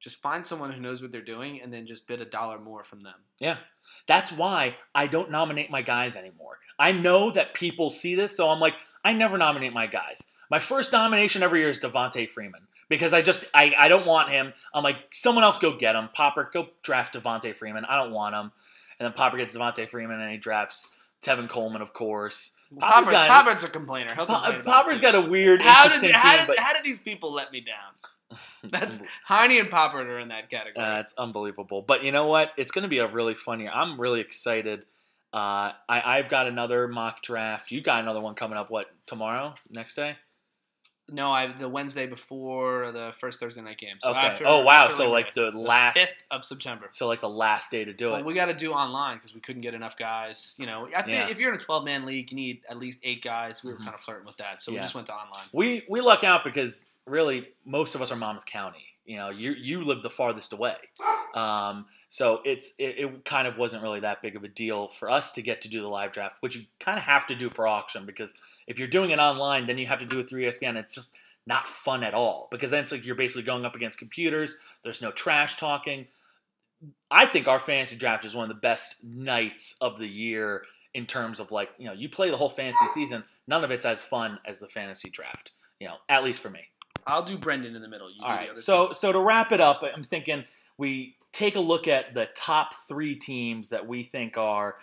just 0.00 0.20
find 0.22 0.44
someone 0.44 0.72
who 0.72 0.80
knows 0.80 1.02
what 1.02 1.12
they're 1.12 1.20
doing 1.20 1.60
and 1.60 1.72
then 1.72 1.86
just 1.86 2.06
bid 2.08 2.20
a 2.20 2.24
dollar 2.24 2.58
more 2.58 2.82
from 2.82 3.00
them. 3.00 3.14
yeah, 3.38 3.58
that's 4.06 4.32
why 4.32 4.76
I 4.94 5.06
don't 5.06 5.30
nominate 5.30 5.70
my 5.70 5.82
guys 5.82 6.16
anymore. 6.16 6.58
I 6.78 6.92
know 6.92 7.30
that 7.30 7.52
people 7.54 7.90
see 7.90 8.14
this, 8.14 8.34
so 8.36 8.48
I'm 8.50 8.60
like, 8.60 8.74
I 9.04 9.12
never 9.12 9.36
nominate 9.36 9.72
my 9.74 9.86
guys. 9.86 10.32
My 10.50 10.58
first 10.58 10.92
nomination 10.92 11.42
every 11.42 11.60
year 11.60 11.68
is 11.68 11.78
Devonta 11.78 12.28
Freeman 12.28 12.62
because 12.88 13.12
I 13.12 13.20
just 13.22 13.44
I, 13.54 13.74
I 13.78 13.88
don't 13.88 14.06
want 14.06 14.30
him. 14.30 14.52
I'm 14.74 14.82
like, 14.82 14.96
someone 15.12 15.44
else 15.44 15.58
go 15.58 15.76
get 15.76 15.94
him. 15.94 16.08
Popper, 16.14 16.48
go 16.52 16.68
draft 16.82 17.14
Devonta 17.14 17.54
Freeman. 17.54 17.84
I 17.84 17.96
don't 18.02 18.12
want 18.12 18.34
him. 18.34 18.50
And 18.98 19.06
then 19.06 19.12
Popper 19.12 19.36
gets 19.36 19.56
Devonta 19.56 19.88
Freeman, 19.88 20.20
and 20.20 20.30
he 20.30 20.36
drafts 20.38 20.98
Tevin 21.22 21.48
Coleman, 21.48 21.82
of 21.82 21.92
course. 21.92 22.56
Popper's 22.78 23.08
Popper, 23.08 23.10
got- 23.12 23.28
Popper's 23.28 23.64
a 23.64 23.68
complainer. 23.68 24.14
He'll 24.14 24.26
complain 24.26 24.62
Popper's 24.62 25.00
got 25.00 25.14
a 25.14 25.20
weird, 25.20 25.60
how 25.62 25.84
did, 25.88 26.10
how, 26.12 26.36
team, 26.36 26.46
did, 26.46 26.58
how 26.58 26.72
did 26.72 26.84
these 26.84 26.98
people 26.98 27.32
let 27.32 27.52
me 27.52 27.60
down? 27.60 27.92
That's 28.64 29.00
Heine 29.24 29.60
and 29.60 29.70
Popper 29.70 30.00
are 30.00 30.18
in 30.18 30.28
that 30.28 30.50
category. 30.50 30.84
uh, 30.84 31.00
it's 31.00 31.14
unbelievable. 31.18 31.82
But 31.82 32.04
you 32.04 32.12
know 32.12 32.26
what? 32.26 32.52
It's 32.56 32.70
going 32.70 32.82
to 32.82 32.88
be 32.88 32.98
a 32.98 33.06
really 33.06 33.34
fun 33.34 33.60
year. 33.60 33.70
I'm 33.72 34.00
really 34.00 34.20
excited. 34.20 34.84
Uh, 35.32 35.72
I, 35.88 36.18
I've 36.18 36.28
got 36.28 36.46
another 36.46 36.88
mock 36.88 37.22
draft. 37.22 37.70
You 37.70 37.80
got 37.80 38.02
another 38.02 38.20
one 38.20 38.34
coming 38.34 38.58
up. 38.58 38.70
What 38.70 38.90
tomorrow? 39.06 39.54
Next 39.70 39.94
day? 39.94 40.16
No, 41.12 41.30
I 41.30 41.52
the 41.52 41.68
Wednesday 41.68 42.06
before 42.06 42.92
the 42.92 43.12
first 43.18 43.40
Thursday 43.40 43.60
night 43.62 43.78
game. 43.78 43.96
So 44.00 44.10
okay. 44.10 44.18
after, 44.18 44.44
oh 44.46 44.62
wow! 44.62 44.88
So 44.88 45.04
Labor 45.04 45.12
like 45.12 45.34
Day. 45.34 45.50
the 45.50 45.58
last. 45.58 45.98
fifth 45.98 46.14
of 46.30 46.44
September. 46.44 46.88
So 46.92 47.06
like 47.08 47.20
the 47.20 47.28
last 47.28 47.70
day 47.70 47.84
to 47.84 47.92
do 47.92 48.10
Well, 48.10 48.20
it. 48.20 48.24
we 48.24 48.34
got 48.34 48.46
to 48.46 48.54
do 48.54 48.72
online 48.72 49.16
because 49.18 49.34
we 49.34 49.40
couldn't 49.40 49.62
get 49.62 49.74
enough 49.74 49.96
guys. 49.96 50.54
You 50.58 50.66
know, 50.66 50.88
I 50.94 51.02
think 51.02 51.16
Yeah. 51.16 51.28
if 51.28 51.38
you're 51.38 51.52
in 51.52 51.58
a 51.58 51.62
12 51.62 51.84
man 51.84 52.04
league, 52.06 52.30
you 52.30 52.36
need 52.36 52.62
at 52.68 52.78
least 52.78 52.98
eight 53.02 53.22
guys. 53.22 53.62
We 53.64 53.72
were 53.72 53.78
Mhm. 53.78 53.84
kind 53.84 53.94
of 53.94 54.00
flirting 54.00 54.26
with 54.26 54.36
that, 54.38 54.62
so 54.62 54.70
Yeah. 54.72 54.78
we 54.78 54.82
just 54.82 54.94
went 54.94 55.06
to 55.08 55.14
online. 55.14 55.46
We 55.52 55.84
we 55.88 56.00
luck 56.00 56.24
out 56.24 56.44
because 56.44 56.88
really 57.06 57.48
most 57.64 57.94
of 57.94 58.02
us 58.02 58.12
are 58.12 58.16
Monmouth 58.16 58.46
County. 58.46 58.89
You 59.04 59.16
know, 59.16 59.30
you 59.30 59.52
you 59.52 59.82
live 59.82 60.02
the 60.02 60.10
farthest 60.10 60.52
away, 60.52 60.76
um, 61.34 61.86
so 62.08 62.40
it's 62.44 62.74
it, 62.78 62.98
it 62.98 63.24
kind 63.24 63.46
of 63.46 63.56
wasn't 63.56 63.82
really 63.82 64.00
that 64.00 64.22
big 64.22 64.36
of 64.36 64.44
a 64.44 64.48
deal 64.48 64.88
for 64.88 65.10
us 65.10 65.32
to 65.32 65.42
get 65.42 65.60
to 65.62 65.68
do 65.68 65.80
the 65.80 65.88
live 65.88 66.12
draft, 66.12 66.36
which 66.40 66.56
you 66.56 66.64
kind 66.78 66.98
of 66.98 67.04
have 67.04 67.26
to 67.28 67.34
do 67.34 67.50
for 67.50 67.66
auction 67.66 68.06
because 68.06 68.34
if 68.66 68.78
you're 68.78 68.88
doing 68.88 69.10
it 69.10 69.18
online, 69.18 69.66
then 69.66 69.78
you 69.78 69.86
have 69.86 70.00
to 70.00 70.06
do 70.06 70.20
it 70.20 70.28
through 70.28 70.42
ESPN. 70.42 70.76
It's 70.76 70.92
just 70.92 71.12
not 71.46 71.66
fun 71.66 72.04
at 72.04 72.14
all 72.14 72.48
because 72.50 72.70
then 72.70 72.82
it's 72.82 72.92
like 72.92 73.04
you're 73.04 73.14
basically 73.14 73.42
going 73.42 73.64
up 73.64 73.74
against 73.74 73.98
computers. 73.98 74.58
There's 74.84 75.02
no 75.02 75.10
trash 75.10 75.56
talking. 75.56 76.06
I 77.10 77.26
think 77.26 77.46
our 77.46 77.60
fantasy 77.60 77.96
draft 77.96 78.24
is 78.24 78.34
one 78.34 78.50
of 78.50 78.56
the 78.56 78.60
best 78.60 79.04
nights 79.04 79.76
of 79.80 79.98
the 79.98 80.06
year 80.06 80.62
in 80.94 81.06
terms 81.06 81.40
of 81.40 81.52
like 81.52 81.70
you 81.78 81.86
know 81.86 81.92
you 81.92 82.08
play 82.08 82.30
the 82.30 82.36
whole 82.36 82.50
fantasy 82.50 82.88
season. 82.88 83.24
None 83.46 83.64
of 83.64 83.70
it's 83.70 83.86
as 83.86 84.02
fun 84.02 84.38
as 84.46 84.58
the 84.60 84.68
fantasy 84.68 85.10
draft. 85.10 85.52
You 85.78 85.88
know, 85.88 85.96
at 86.08 86.24
least 86.24 86.40
for 86.40 86.50
me. 86.50 86.60
I'll 87.06 87.24
do 87.24 87.38
Brendan 87.38 87.76
in 87.76 87.82
the 87.82 87.88
middle. 87.88 88.10
You 88.10 88.20
All 88.22 88.36
do 88.36 88.44
the 88.44 88.50
other 88.52 88.60
So 88.60 88.92
so 88.92 89.12
to 89.12 89.18
wrap 89.18 89.52
it 89.52 89.60
up, 89.60 89.82
I'm 89.82 90.04
thinking 90.04 90.44
we 90.76 91.16
take 91.32 91.56
a 91.56 91.60
look 91.60 91.88
at 91.88 92.14
the 92.14 92.28
top 92.34 92.74
three 92.88 93.14
teams 93.14 93.68
that 93.70 93.86
we 93.86 94.04
think 94.04 94.36
are, 94.36 94.76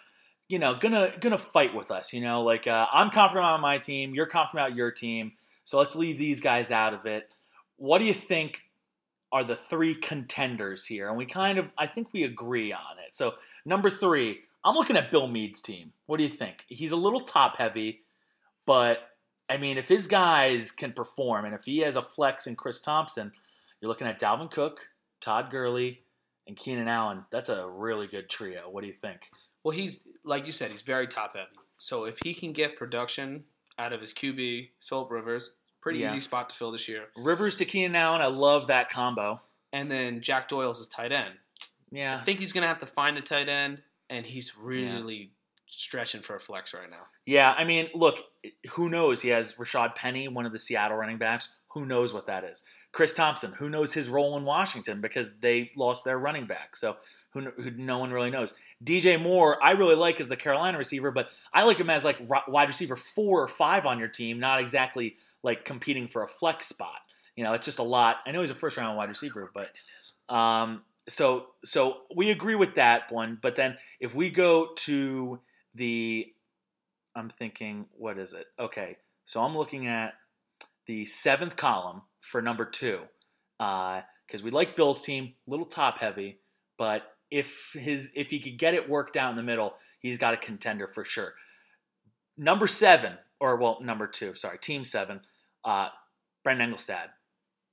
you 0.48 0.60
know, 0.60 0.76
gonna 0.76 1.14
gonna 1.20 1.38
fight 1.38 1.74
with 1.74 1.92
us. 1.92 2.14
You 2.14 2.22
know, 2.22 2.42
like 2.44 2.68
uh, 2.68 2.88
I'm 2.92 3.10
confident 3.10 3.46
on 3.46 3.62
my 3.62 3.78
team, 3.78 4.14
you're 4.14 4.26
confident 4.26 4.68
about 4.68 4.78
your 4.78 4.92
team. 4.92 5.34
So 5.66 5.78
let's 5.78 5.96
leave 5.96 6.18
these 6.18 6.40
guys 6.40 6.72
out 6.72 6.94
of 6.94 7.06
it. 7.06 7.30
What 7.76 8.00
do 8.00 8.06
you 8.06 8.14
think 8.14 8.64
are 9.32 9.44
the 9.44 9.56
three 9.56 9.94
contenders 9.96 10.86
here? 10.86 11.10
And 11.10 11.18
we 11.18 11.26
kind 11.26 11.58
of, 11.58 11.68
I 11.78 11.88
think 11.88 12.14
we 12.14 12.24
agree 12.24 12.72
on 12.72 12.98
it. 13.06 13.16
So 13.16 13.36
number 13.66 13.90
three, 13.90 14.40
I'm 14.64 14.76
looking 14.76 14.96
at 14.96 15.12
Bill 15.12 15.28
Mead's 15.28 15.62
team. 15.62 15.92
What 16.06 16.18
do 16.18 16.24
you 16.24 16.30
think? 16.30 16.64
He's 16.70 16.92
a 16.92 16.96
little 16.96 17.20
top 17.20 17.58
heavy, 17.58 18.04
but 18.66 19.00
I 19.50 19.58
mean, 19.58 19.77
if 19.77 19.88
his 19.88 20.08
guys 20.08 20.72
can 20.72 20.92
perform, 20.94 21.46
and 21.46 21.54
if 21.56 21.63
he 21.66 21.80
has 21.80 21.96
a 21.96 22.01
flex 22.01 22.48
in 22.48 22.56
Chris 22.56 22.82
Thompson, 22.82 23.32
you're 23.82 23.89
looking 23.89 24.08
at 24.08 24.20
Dalvin 24.20 24.51
Cook, 24.51 24.80
Todd 25.22 25.50
Gurley, 25.50 26.01
and 26.48 26.58
Keenan 26.58 26.88
Allen. 26.88 27.25
That's 27.32 27.50
a 27.50 27.68
really 27.68 28.08
good 28.08 28.30
trio. 28.30 28.70
What 28.70 28.82
do 28.82 28.88
you 28.88 28.96
think? 29.01 29.30
Well, 29.63 29.75
he's 29.75 30.00
like 30.24 30.46
you 30.46 30.51
said, 30.51 30.72
he's 30.72 30.82
very 30.82 31.08
top 31.08 31.36
heavy. 31.36 31.48
So 31.77 32.06
if 32.06 32.18
he 32.24 32.34
can 32.34 32.51
get 32.54 32.75
production 32.75 33.44
out 33.77 33.94
of 33.94 34.01
his 34.01 34.13
QB, 34.13 34.70
Philip 34.82 35.12
Rivers, 35.12 35.51
Pretty 35.80 36.00
Yeah. 36.00 36.08
easy 36.08 36.20
spot 36.20 36.50
to 36.50 36.56
fill 36.56 36.72
this 36.72 36.89
year. 36.89 37.08
Rivers 37.16 37.56
to 37.58 37.63
Keenan 37.66 37.96
Allen, 37.96 38.20
I 38.22 38.25
love 38.25 38.68
that 38.68 38.89
combo. 38.89 39.42
And 39.72 39.89
then 39.89 40.22
Jack 40.22 40.50
Doyle's 40.50 40.80
his 40.80 40.88
tight 40.89 41.13
end. 41.13 41.36
Yeah. 41.92 42.18
I 42.20 42.25
think 42.25 42.39
he's 42.42 42.51
gonna 42.51 42.68
have 42.68 42.80
to 42.80 42.88
find 42.88 43.18
a 43.18 43.22
tight 43.22 43.48
end, 43.48 43.84
and 44.10 44.25
he's 44.25 44.58
really 44.58 45.32
stretching 45.70 46.22
for 46.22 46.36
a 46.36 46.40
flex 46.40 46.74
right 46.74 46.90
now. 46.90 47.04
Yeah, 47.26 47.54
I 47.58 47.64
mean, 47.64 47.90
look, 47.94 48.18
who 48.72 48.90
knows? 48.90 49.22
He 49.22 49.30
has 49.30 49.56
Rashaad 49.56 49.96
Penny, 49.96 50.28
one 50.28 50.46
of 50.46 50.54
the 50.54 50.60
Seattle 50.60 50.98
running 50.98 51.18
backs. 51.18 51.54
Who 51.74 51.86
knows 51.86 52.14
what 52.14 52.28
that 52.28 52.44
is? 52.44 52.64
Chris 52.92 53.14
Thompson, 53.14 53.54
who 53.54 53.70
knows 53.70 53.94
his 53.94 54.10
role 54.10 54.38
in 54.38 54.44
Washington 54.44 55.02
because 55.02 55.40
they 55.40 55.72
lost 55.76 56.04
their 56.04 56.18
running 56.18 56.48
back. 56.48 56.76
So 56.76 56.98
who, 57.32 57.52
who 57.52 57.72
no 57.72 58.00
one 58.00 58.12
really 58.12 58.32
knows. 58.32 58.56
DJ 58.84 59.22
Moore, 59.22 59.62
I 59.64 59.72
really 59.72 59.96
like 59.96 60.20
as 60.20 60.30
the 60.30 60.36
Carolina 60.38 60.78
receiver, 60.78 61.12
but 61.12 61.30
I 61.54 61.64
like 61.64 61.78
him 61.78 61.90
as 61.90 62.04
like 62.04 62.18
wide 62.48 62.68
receiver 62.68 62.96
four 62.96 63.44
or 63.44 63.48
five 63.48 63.86
on 63.86 64.00
your 64.00 64.08
team, 64.08 64.40
not 64.40 64.60
exactly 64.60 65.16
like 65.44 65.66
competing 65.66 66.08
for 66.08 66.24
a 66.24 66.28
flex 66.28 66.68
spot. 66.68 67.02
You 67.36 67.44
know, 67.44 67.54
it's 67.54 67.66
just 67.66 67.80
a 67.80 67.84
lot. 67.84 68.18
I 68.26 68.32
know 68.32 68.42
he's 68.42 68.50
a 68.50 68.56
first 68.56 68.78
round 68.78 68.98
wide 68.98 69.10
receiver, 69.10 69.52
but 69.54 69.70
um, 70.34 70.82
so 71.08 71.48
so 71.64 71.98
we 72.16 72.32
agree 72.32 72.56
with 72.56 72.76
that 72.76 73.12
one. 73.12 73.38
But 73.42 73.56
then 73.56 73.78
if 74.00 74.16
we 74.16 74.30
go 74.30 74.70
to 74.78 75.40
the, 75.78 76.34
I'm 77.16 77.30
thinking, 77.30 77.86
what 77.98 78.18
is 78.18 78.34
it? 78.34 78.48
Okay, 78.60 78.98
so 79.26 79.42
I'm 79.42 79.58
looking 79.58 79.88
at 79.88 80.16
the 80.88 81.06
seventh 81.06 81.56
column 81.56 82.02
for 82.22 82.42
number 82.42 82.66
two, 82.66 83.02
because 83.58 84.44
we 84.44 84.52
like 84.52 84.76
Bill's 84.76 85.02
team, 85.02 85.34
a 85.48 85.52
little 85.52 85.66
top 85.66 86.00
heavy, 86.00 86.40
but 86.78 87.14
if 87.30 87.72
his 87.74 88.12
if 88.16 88.30
he 88.30 88.40
could 88.40 88.58
get 88.58 88.74
it 88.74 88.90
worked 88.90 89.18
out 89.18 89.32
in 89.32 89.36
the 89.36 89.44
middle, 89.44 89.76
he's 90.00 90.18
got 90.18 90.34
a 90.34 90.38
contender 90.38 90.88
for 90.88 91.04
sure. 91.04 91.34
Number 92.38 92.68
seven, 92.68 93.18
or 93.40 93.58
well, 93.58 93.80
number 93.82 94.08
two, 94.08 94.36
sorry, 94.36 94.58
team 94.58 94.86
seven, 94.86 95.22
uh, 95.66 95.90
Brendan 96.44 96.72
Engelstad. 96.72 97.10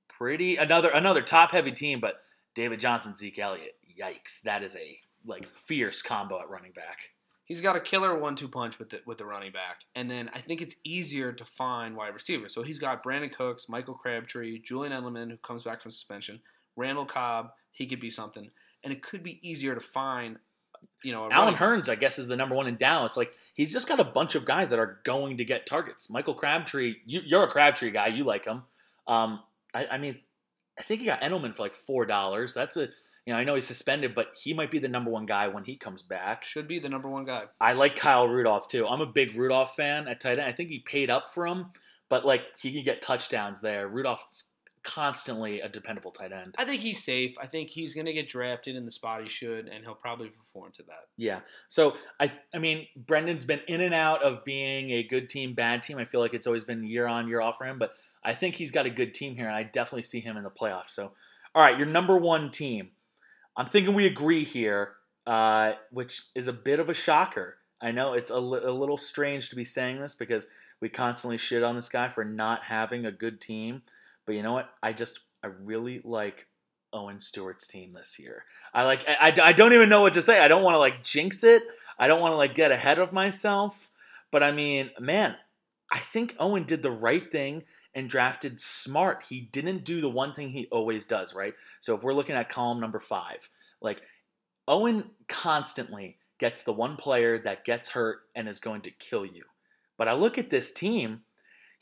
Pretty 0.09 0.57
another 0.57 0.89
another 0.89 1.23
top 1.23 1.51
heavy 1.53 1.73
team, 1.73 2.01
but 2.01 2.23
David 2.55 2.81
Johnson, 2.81 3.17
Zeke 3.17 3.39
Elliott, 3.39 3.77
yikes, 4.01 4.43
that 4.43 4.63
is 4.63 4.77
a 4.77 4.99
like 5.27 5.47
fierce 5.53 6.03
combo 6.03 6.41
at 6.41 6.51
running 6.51 6.73
back. 6.73 6.99
He's 7.45 7.61
got 7.61 7.77
a 7.77 7.81
killer 7.81 8.19
one-two 8.19 8.49
punch 8.49 8.79
with 8.79 8.89
the 8.89 9.01
with 9.05 9.19
the 9.19 9.27
running 9.27 9.53
back, 9.53 9.83
and 9.95 10.11
then 10.11 10.31
I 10.35 10.41
think 10.41 10.63
it's 10.63 10.77
easier 10.83 11.33
to 11.33 11.45
find 11.45 11.95
wide 11.95 12.15
receivers. 12.15 12.55
So 12.55 12.63
he's 12.63 12.79
got 12.79 13.03
Brandin 13.03 13.35
Cooks, 13.35 13.69
Michael 13.69 13.95
Crabtree, 13.95 14.61
Julian 14.61 14.93
Edelman, 14.93 15.31
who 15.31 15.37
comes 15.37 15.63
back 15.63 15.83
from 15.83 15.91
suspension, 15.91 16.41
Randall 16.75 17.05
Cobb. 17.05 17.51
He 17.71 17.87
could 17.87 18.01
be 18.01 18.11
something, 18.11 18.51
and 18.83 18.93
it 18.93 19.03
could 19.03 19.23
be 19.23 19.47
easier 19.47 19.75
to 19.75 19.81
find. 19.81 20.39
You 21.03 21.13
know, 21.13 21.27
a 21.27 21.31
Allen 21.31 21.55
Hurns, 21.55 21.89
I 21.89 21.95
guess, 21.95 22.19
is 22.19 22.29
the 22.29 22.37
number 22.37 22.55
one 22.55 22.67
in 22.67 22.77
Dallas. 22.77 23.17
Like 23.17 23.33
he's 23.55 23.73
just 23.73 23.89
got 23.89 24.01
a 24.01 24.05
bunch 24.05 24.35
of 24.35 24.45
guys 24.45 24.71
that 24.71 24.79
are 24.79 25.01
going 25.05 25.39
to 25.39 25.45
get 25.45 25.67
targets. 25.67 26.11
Michael 26.11 26.35
Crabtree, 26.35 26.97
you, 27.07 27.21
you're 27.25 27.45
a 27.45 27.49
Crabtree 27.49 27.91
guy, 27.91 28.09
you 28.09 28.25
like 28.25 28.45
him. 28.45 28.63
Um, 29.07 29.41
I, 29.73 29.87
I 29.93 29.99
mean, 29.99 30.21
I 30.79 30.83
think 30.83 31.01
he 31.01 31.07
got 31.07 31.21
Edelman 31.21 31.55
for 31.55 31.63
like 31.63 31.75
four 31.75 32.05
dollars. 32.05 32.53
That's 32.53 32.77
a 32.77 32.89
you 33.27 33.33
know 33.33 33.39
I 33.39 33.45
know 33.45 33.55
he's 33.55 33.67
suspended, 33.67 34.15
but 34.15 34.29
he 34.43 34.53
might 34.53 34.71
be 34.71 34.79
the 34.79 34.89
number 34.89 35.11
one 35.11 35.27
guy 35.27 35.49
when 35.49 35.65
he 35.65 35.77
comes 35.77 36.03
back. 36.03 36.45
should 36.45 36.69
be 36.69 36.79
the 36.79 36.89
number 36.89 37.09
one 37.09 37.25
guy. 37.25 37.45
I 37.61 37.73
like 37.73 37.97
Kyle 37.97 38.29
Rudolph 38.29 38.69
too. 38.69 38.87
I'm 38.87 39.01
a 39.01 39.07
big 39.07 39.37
Rudolph 39.37 39.75
fan 39.75 40.09
at 40.09 40.21
tight 40.21 40.39
end. 40.39 40.49
I 40.49 40.53
think 40.53 40.71
he 40.71 40.81
paid 40.81 41.11
up 41.11 41.33
for 41.33 41.47
him, 41.47 41.67
but 42.09 42.25
like 42.25 42.43
he 42.61 42.73
can 42.73 42.85
get 42.85 43.03
touchdowns 43.03 43.61
there. 43.61 43.89
Rudolph's 43.89 44.51
constantly 44.85 45.61
a 45.61 45.69
dependable 45.69 46.11
tight 46.11 46.31
end. 46.31 46.55
I 46.59 46.65
think 46.67 46.83
he's 46.83 47.03
safe. 47.03 47.35
I 47.41 47.47
think 47.47 47.71
he's 47.71 47.95
going 47.95 48.05
to 48.05 48.13
get 48.13 48.29
drafted 48.29 48.77
in 48.77 48.85
the 48.85 48.91
spot 48.91 49.23
he 49.23 49.29
should, 49.29 49.67
and 49.67 49.83
he'll 49.83 49.95
probably 49.95 50.29
perform 50.29 50.73
to 50.73 50.83
that. 50.85 51.09
Yeah. 51.17 51.41
So 51.69 51.97
I 52.21 52.31
I 52.55 52.59
mean 52.59 52.87
Brendan's 52.95 53.47
been 53.47 53.63
in 53.67 53.81
and 53.81 53.95
out 53.95 54.23
of 54.23 54.45
being 54.45 54.91
a 54.91 55.03
good 55.03 55.29
team, 55.29 55.55
bad 55.55 55.83
team. 55.83 55.99
I 55.99 56.05
feel 56.05 56.21
like 56.21 56.35
it's 56.35 56.47
always 56.47 56.65
been 56.65 56.85
year 56.85 57.07
on 57.07 57.27
year 57.27 57.41
off 57.41 57.57
for 57.59 57.65
him, 57.65 57.79
but 57.79 57.95
I 58.23 58.35
think 58.35 58.57
he's 58.57 58.71
got 58.71 58.87
a 58.87 58.91
good 58.91 59.15
team 59.15 59.37
here, 59.37 59.47
and 59.47 59.57
I 59.57 59.63
definitely 59.63 60.05
see 60.05 60.21
him 60.21 60.37
in 60.37 60.45
the 60.45 60.51
playoffs. 60.51 60.91
So 60.91 61.13
all 61.55 61.63
right, 61.63 61.77
your 61.77 61.87
number 61.87 62.17
one 62.17 62.51
team. 62.51 62.91
I'm 63.57 63.67
thinking 63.67 63.95
we 63.95 64.07
agree 64.07 64.45
here, 64.45 64.95
uh, 65.27 65.75
which 65.91 66.23
is 66.35 66.49
a 66.49 66.53
bit 66.53 66.81
of 66.81 66.89
a 66.89 66.95
shocker. 66.95 67.57
I 67.81 67.93
know 67.93 68.13
it's 68.15 68.31
a, 68.31 68.39
li- 68.39 68.63
a 68.65 68.73
little 68.73 68.97
strange 68.97 69.51
to 69.51 69.57
be 69.57 69.65
saying 69.65 70.01
this 70.01 70.15
because 70.15 70.49
we 70.81 70.89
constantly 70.89 71.39
shit 71.39 71.63
on 71.63 71.77
this 71.77 71.89
guy 71.89 72.09
for 72.09 72.25
not 72.25 72.65
having 72.65 73.07
a 73.07 73.13
good 73.13 73.41
team. 73.41 73.83
But 74.27 74.35
you 74.35 74.43
know 74.43 74.53
what? 74.53 74.71
I 74.83 74.93
just 74.93 75.21
I 75.43 75.49
really 75.49 76.01
like 76.05 76.47
Owen 76.93 77.21
Stewart's 77.21 77.67
team 77.67 77.93
this 77.93 78.19
year. 78.19 78.45
I 78.73 78.85
like 78.85 79.05
I, 79.07 79.31
I, 79.31 79.49
I 79.49 79.53
don't 79.53 79.73
even 79.73 79.89
know 79.89 80.01
what 80.01 80.15
to 80.15 80.23
say. 80.23 80.41
I 80.41 80.49
don't 80.49 80.63
want 80.63 80.75
to 80.75 80.79
like 80.79 81.05
jinx 81.05 81.45
it. 81.45 81.63
I 81.99 82.07
don't 82.07 82.21
want 82.21 82.33
to 82.33 82.37
like 82.37 82.55
get 82.55 82.73
ahead 82.73 82.99
of 82.99 83.13
myself. 83.13 83.91
But 84.33 84.43
I 84.43 84.51
mean, 84.51 84.91
man, 84.99 85.37
I 85.93 85.99
think 85.99 86.35
Owen 86.39 86.65
did 86.65 86.83
the 86.83 86.91
right 86.91 87.31
thing 87.31 87.65
and 87.95 88.11
drafted 88.11 88.61
smart. 88.61 89.25
He 89.29 89.41
didn't 89.41 89.85
do 89.85 90.01
the 90.01 90.09
one 90.09 90.33
thing 90.33 90.51
he 90.51 90.67
always 90.71 91.07
does, 91.07 91.35
right? 91.35 91.55
So 91.81 91.95
if 91.95 92.03
we're 92.03 92.15
looking 92.15 92.35
at 92.35 92.49
column 92.49 92.81
number 92.81 93.01
five, 93.01 93.49
like 93.81 94.03
Owen 94.67 95.11
constantly 95.29 96.19
gets 96.39 96.63
the 96.63 96.73
one 96.73 96.97
player 96.97 97.39
that 97.39 97.65
gets 97.65 97.91
hurt 97.91 98.21
and 98.35 98.49
is 98.49 98.61
going 98.61 98.83
to 98.83 98.91
kill 98.91 99.25
you. 99.25 99.45
But 99.97 100.09
I 100.09 100.15
look 100.15 100.39
at 100.39 100.51
this 100.51 100.73
team, 100.73 101.23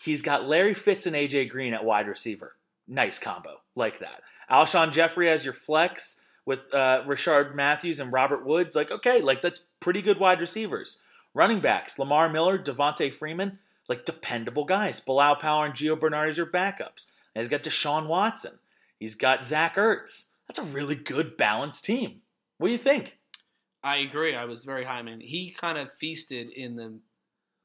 he's 0.00 0.22
got 0.22 0.46
Larry 0.46 0.74
Fitz 0.74 1.06
and 1.06 1.16
AJ 1.16 1.48
Green 1.48 1.72
at 1.72 1.84
wide 1.84 2.06
receiver. 2.06 2.56
Nice 2.86 3.18
combo, 3.18 3.60
like 3.74 4.00
that. 4.00 4.22
Alshon 4.50 4.92
Jeffery 4.92 5.30
as 5.30 5.44
your 5.44 5.54
flex 5.54 6.26
with 6.44 6.60
uh, 6.74 7.02
Rishard 7.06 7.54
Matthews 7.54 8.00
and 8.00 8.12
Robert 8.12 8.44
Woods. 8.44 8.76
Like, 8.76 8.90
okay, 8.90 9.20
like 9.20 9.40
that's 9.40 9.66
pretty 9.80 10.02
good 10.02 10.18
wide 10.18 10.40
receivers. 10.40 11.04
Running 11.34 11.60
backs, 11.60 11.98
Lamar 11.98 12.28
Miller, 12.28 12.58
Devonta 12.58 13.12
Freeman, 13.14 13.58
like 13.92 14.04
dependable 14.04 14.64
guys. 14.64 15.00
Bilal 15.00 15.36
Powell 15.36 15.64
and 15.64 15.74
Gio 15.74 15.98
Bernard 15.98 16.30
as 16.30 16.36
your 16.36 16.46
backups. 16.46 17.10
And 17.34 17.42
he's 17.42 17.48
got 17.48 17.62
Deshaun 17.62 18.06
Watson. 18.06 18.58
He's 18.98 19.14
got 19.14 19.44
Zach 19.44 19.76
Ertz. 19.76 20.32
That's 20.48 20.58
a 20.58 20.64
really 20.64 20.94
good 20.94 21.36
balanced 21.36 21.84
team. 21.84 22.20
What 22.58 22.68
do 22.68 22.72
you 22.72 22.78
think? 22.78 23.18
I 23.84 23.96
agree. 23.96 24.34
I 24.36 24.44
was 24.44 24.64
very 24.64 24.84
high. 24.84 24.98
I 24.98 25.02
mean, 25.02 25.20
he 25.20 25.50
kind 25.50 25.76
of 25.78 25.92
feasted 25.92 26.50
in 26.50 26.76
the 26.76 26.98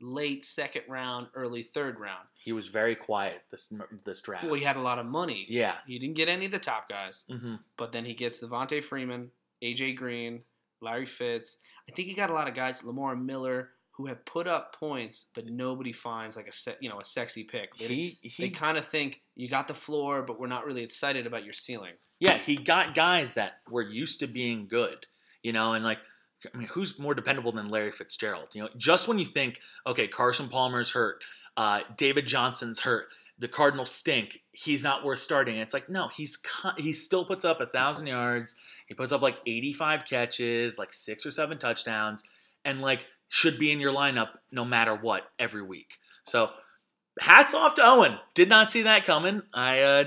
late 0.01 0.45
second 0.45 0.83
round, 0.87 1.27
early 1.35 1.63
third 1.63 1.99
round. 1.99 2.27
He 2.43 2.51
was 2.51 2.67
very 2.67 2.95
quiet 2.95 3.41
this 3.51 3.73
this 4.05 4.21
draft. 4.21 4.45
Well, 4.45 4.53
he 4.55 4.63
had 4.63 4.77
a 4.77 4.81
lot 4.81 4.99
of 4.99 5.05
money. 5.05 5.45
yeah. 5.49 5.75
He 5.85 5.99
didn't 5.99 6.15
get 6.15 6.29
any 6.29 6.45
of 6.45 6.51
the 6.51 6.59
top 6.59 6.89
guys, 6.89 7.23
hmm 7.29 7.55
but 7.77 7.91
then 7.91 8.05
he 8.05 8.13
gets 8.13 8.41
Devonta 8.41 8.83
Freeman, 8.83 9.31
AJ 9.63 9.95
Green, 9.97 10.41
Larry 10.81 11.05
Fitz. 11.05 11.57
I 11.89 11.93
think 11.93 12.07
he 12.07 12.13
got 12.13 12.29
a 12.29 12.33
lot 12.33 12.47
of 12.47 12.53
guys, 12.55 12.83
Lamar 12.83 13.15
Miller, 13.15 13.69
who 13.97 14.05
have 14.05 14.23
put 14.25 14.47
up 14.47 14.75
points, 14.79 15.25
but 15.33 15.47
nobody 15.47 15.91
finds 15.91 16.37
like 16.37 16.47
a 16.47 16.51
se- 16.51 16.77
you 16.79 16.87
know 16.89 16.99
a 16.99 17.03
sexy 17.05 17.43
pick. 17.43 17.75
They, 17.77 17.85
He 18.21 18.33
they 18.37 18.49
kind 18.49 18.77
of 18.77 18.85
think 18.85 19.21
you 19.35 19.49
got 19.49 19.67
the 19.67 19.73
floor, 19.73 20.21
but 20.21 20.39
we're 20.39 20.47
not 20.47 20.65
really 20.65 20.83
excited 20.83 21.25
about 21.25 21.43
your 21.43 21.53
ceiling. 21.53 21.93
yeah 22.19 22.37
he 22.37 22.55
got 22.55 22.95
guys 22.95 23.33
that 23.33 23.53
were 23.69 23.81
used 23.81 24.19
to 24.19 24.27
being 24.27 24.67
good, 24.67 25.07
you 25.41 25.51
know, 25.51 25.73
and 25.73 25.83
like 25.83 25.99
I 26.53 26.57
mean, 26.57 26.67
who's 26.67 26.99
more 26.99 27.15
dependable 27.15 27.51
than 27.51 27.69
Larry 27.69 27.91
Fitzgerald? 27.91 28.49
You 28.53 28.63
know, 28.63 28.69
just 28.77 29.07
when 29.07 29.17
you 29.17 29.25
think 29.25 29.59
okay, 29.87 30.07
Carson 30.07 30.47
Palmer's 30.49 30.91
hurt, 30.91 31.23
uh, 31.57 31.79
David 31.97 32.27
Johnson's 32.27 32.81
hurt, 32.81 33.07
the 33.39 33.47
Cardinals 33.47 33.91
stink, 33.91 34.41
he's 34.51 34.83
not 34.83 35.03
worth 35.03 35.19
starting. 35.21 35.57
It's 35.57 35.73
like 35.73 35.89
no, 35.89 36.09
he's 36.15 36.37
he 36.77 36.93
still 36.93 37.25
puts 37.25 37.43
up 37.43 37.59
a 37.59 37.65
thousand 37.65 38.05
yards, 38.05 38.55
he 38.85 38.93
puts 38.93 39.11
up 39.11 39.23
like 39.23 39.37
eighty 39.47 39.73
five 39.73 40.05
catches, 40.05 40.77
like 40.77 40.93
six 40.93 41.25
or 41.25 41.31
seven 41.31 41.57
touchdowns, 41.57 42.21
and 42.63 42.81
like 42.81 43.05
should 43.29 43.59
be 43.59 43.71
in 43.71 43.79
your 43.79 43.93
lineup 43.93 44.29
no 44.51 44.63
matter 44.65 44.95
what 44.95 45.29
every 45.37 45.61
week. 45.61 45.99
So 46.25 46.49
hats 47.19 47.53
off 47.53 47.75
to 47.75 47.81
Owen. 47.85 48.17
Did 48.35 48.49
not 48.49 48.71
see 48.71 48.83
that 48.83 49.05
coming. 49.05 49.41
I 49.53 49.79
uh 49.79 50.03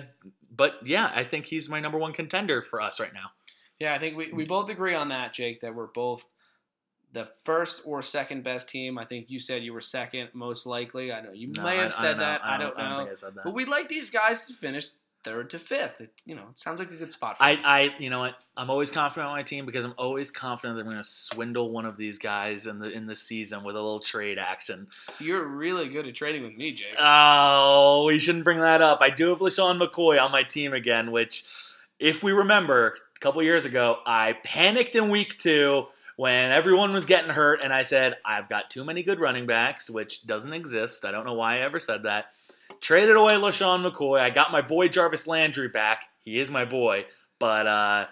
but 0.55 0.75
yeah, 0.87 1.11
I 1.15 1.25
think 1.25 1.47
he's 1.47 1.69
my 1.69 1.81
number 1.81 1.99
one 1.99 2.13
contender 2.13 2.63
for 2.63 2.81
us 2.81 3.01
right 3.01 3.15
now. 3.15 3.31
Yeah, 3.79 3.95
I 3.95 3.99
think 3.99 4.17
we, 4.17 4.31
we 4.33 4.45
both 4.45 4.69
agree 4.69 4.95
on 4.95 5.09
that, 5.09 5.33
Jake, 5.33 5.61
that 5.63 5.75
we're 5.75 5.87
both 5.87 6.23
the 7.13 7.29
first 7.45 7.81
or 7.87 8.03
second 8.03 8.45
best 8.45 8.69
team. 8.69 8.99
I 8.99 9.05
think 9.05 9.31
you 9.31 9.41
said 9.41 9.63
you 9.63 9.73
were 9.73 9.81
second, 9.81 10.29
most 10.35 10.67
likely. 10.67 11.11
I 11.13 11.23
know 11.23 11.33
you 11.33 11.49
No, 11.57 11.63
may 11.63 11.79
I- 11.79 11.83
have 11.83 11.93
said 11.95 12.19
know. 12.19 12.25
that. 12.25 12.45
I 12.45 12.59
don't, 12.59 12.77
know. 12.77 12.99
think 12.99 13.11
I 13.11 13.15
said 13.15 13.35
that. 13.37 13.45
But 13.45 13.55
we'd 13.55 13.69
like 13.69 13.89
these 13.89 14.11
guys 14.11 14.47
to 14.47 14.53
finish 14.53 14.89
third 15.25 15.51
to 15.51 15.59
fifth. 15.59 16.01
It, 16.01 16.13
you 16.25 16.35
know, 16.35 16.45
it 16.51 16.59
sounds 16.59 16.79
like 16.79 16.91
a 16.91 16.97
good 16.97 17.13
spot 17.13 17.39
for 17.39 17.45
I. 17.45 17.59
I, 17.65 17.95
you 17.99 18.11
know 18.11 18.21
what? 18.21 18.35
I'm 18.57 18.71
always 18.71 18.91
confident 18.91 19.29
on 19.29 19.37
my 19.37 19.43
team 19.43 19.67
because 19.67 19.85
I'm 19.85 19.95
always 19.99 20.31
confident 20.31 20.77
that 20.77 20.83
I'm 20.83 20.91
going 20.91 21.03
to 21.03 21.09
swindle 21.09 21.71
one 21.71 21.87
of 21.87 21.97
these 21.97 22.19
guys 22.19 22.67
in 22.67 22.79
the 22.79 22.91
in 22.91 23.07
the 23.07 23.17
season 23.17 23.65
with 23.65 23.77
a 23.77 23.81
little 23.81 24.01
trade 24.01 24.39
action. 24.39 24.89
You're 25.19 25.47
really 25.47 25.89
good 25.89 26.07
at 26.07 26.15
trading 26.15 26.43
with 26.43 26.57
me, 26.57 26.73
Jake. 26.73 26.95
Oh, 26.99 28.05
we 28.07 28.19
shouldn't 28.19 28.45
bring 28.45 28.61
that 28.61 28.83
up. 28.83 29.01
I 29.01 29.11
do 29.11 29.29
have 29.29 29.39
LeSean 29.39 29.81
McCoy 29.81 30.21
on 30.21 30.31
my 30.33 30.43
team 30.43 30.73
again, 30.73 31.13
which, 31.13 31.45
if 31.99 32.23
we 32.23 32.33
remember, 32.33 32.97
a 33.17 33.21
couple 33.21 33.43
years 33.43 33.65
ago, 33.65 33.99
I 34.07 34.37
panicked 34.45 34.97
in 34.97 35.11
week 35.11 35.39
two 35.39 35.87
when 36.17 36.53
everyone 36.53 36.93
was 36.93 37.07
getting 37.07 37.31
hurt, 37.31 37.65
and 37.65 37.73
I 37.73 37.83
said, 37.83 38.19
I've 38.27 38.47
got 38.47 38.69
too 38.69 38.85
many 38.85 39.03
good 39.03 39.21
running 39.21 39.47
backs, 39.47 39.89
which 39.89 40.27
doesn't 40.27 40.53
exist. 40.53 41.07
I 41.07 41.13
don't 41.13 41.25
know 41.25 41.33
why 41.33 41.57
I 41.57 41.61
ever 41.61 41.81
said 41.81 42.03
that. 42.03 42.27
Traded 42.81 43.17
away 43.17 43.33
LeSean 43.33 43.89
McCoy. 43.89 44.21
I 44.21 44.31
got 44.31 44.53
my 44.53 44.63
boy 44.63 44.89
Jarvis 44.89 45.27
Landry 45.27 45.69
back. 45.69 46.05
He 46.21 46.39
is 46.39 46.51
my 46.51 46.65
boy, 46.65 47.05
but 47.39 47.67
uh, 47.67 48.07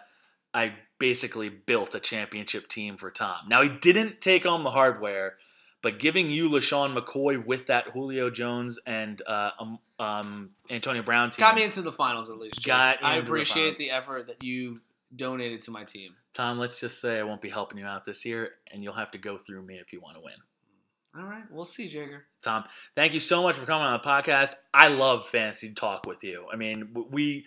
I 0.52 0.74
basically 0.98 1.48
built 1.48 1.94
a 1.94 2.00
championship 2.00 2.68
team 2.68 2.96
for 2.96 3.10
Tom. 3.10 3.48
Now, 3.48 3.62
he 3.62 3.68
didn't 3.68 4.20
take 4.20 4.44
on 4.46 4.64
the 4.64 4.70
hardware, 4.70 5.36
But 5.80 5.98
giving 5.98 6.30
you 6.30 6.48
LeSean 6.48 6.96
McCoy 6.96 7.44
with 7.44 7.68
that 7.68 7.88
Julio 7.92 8.30
Jones 8.30 8.78
and 8.84 9.22
uh, 9.26 9.50
um, 9.60 9.78
um, 9.98 10.50
Antonio 10.68 11.02
Brown 11.02 11.30
team 11.30 11.40
Got 11.42 11.54
me 11.54 11.62
into 11.64 11.82
the 11.82 11.92
finals 11.92 12.30
at 12.30 12.38
least. 12.38 12.64
Got 12.64 13.02
I 13.02 13.12
into 13.12 13.22
the 13.22 13.28
appreciate 13.28 13.78
the 13.78 13.90
effort 13.92 14.26
that 14.26 14.42
you 14.42 14.80
donated 15.14 15.62
to 15.62 15.70
my 15.70 15.84
team. 15.84 16.14
Tom, 16.34 16.58
let's 16.58 16.80
just 16.80 17.00
say 17.00 17.18
I 17.18 17.22
won't 17.22 17.40
be 17.40 17.48
helping 17.48 17.78
you 17.78 17.86
out 17.86 18.04
this 18.04 18.24
year, 18.24 18.50
and 18.72 18.82
you'll 18.82 18.94
have 18.94 19.12
to 19.12 19.18
go 19.18 19.38
through 19.38 19.62
me 19.62 19.76
if 19.76 19.92
you 19.92 20.00
want 20.00 20.16
to 20.16 20.20
win. 20.20 20.34
All 21.18 21.24
right, 21.24 21.42
we'll 21.50 21.64
see, 21.64 21.88
Jagger. 21.88 22.26
Tom, 22.42 22.64
thank 22.94 23.12
you 23.12 23.18
so 23.18 23.42
much 23.42 23.56
for 23.56 23.66
coming 23.66 23.86
on 23.86 24.00
the 24.00 24.08
podcast. 24.08 24.54
I 24.72 24.88
love 24.88 25.28
fantasy 25.28 25.72
talk 25.72 26.06
with 26.06 26.22
you. 26.22 26.44
I 26.52 26.56
mean, 26.56 26.94
we, 27.10 27.44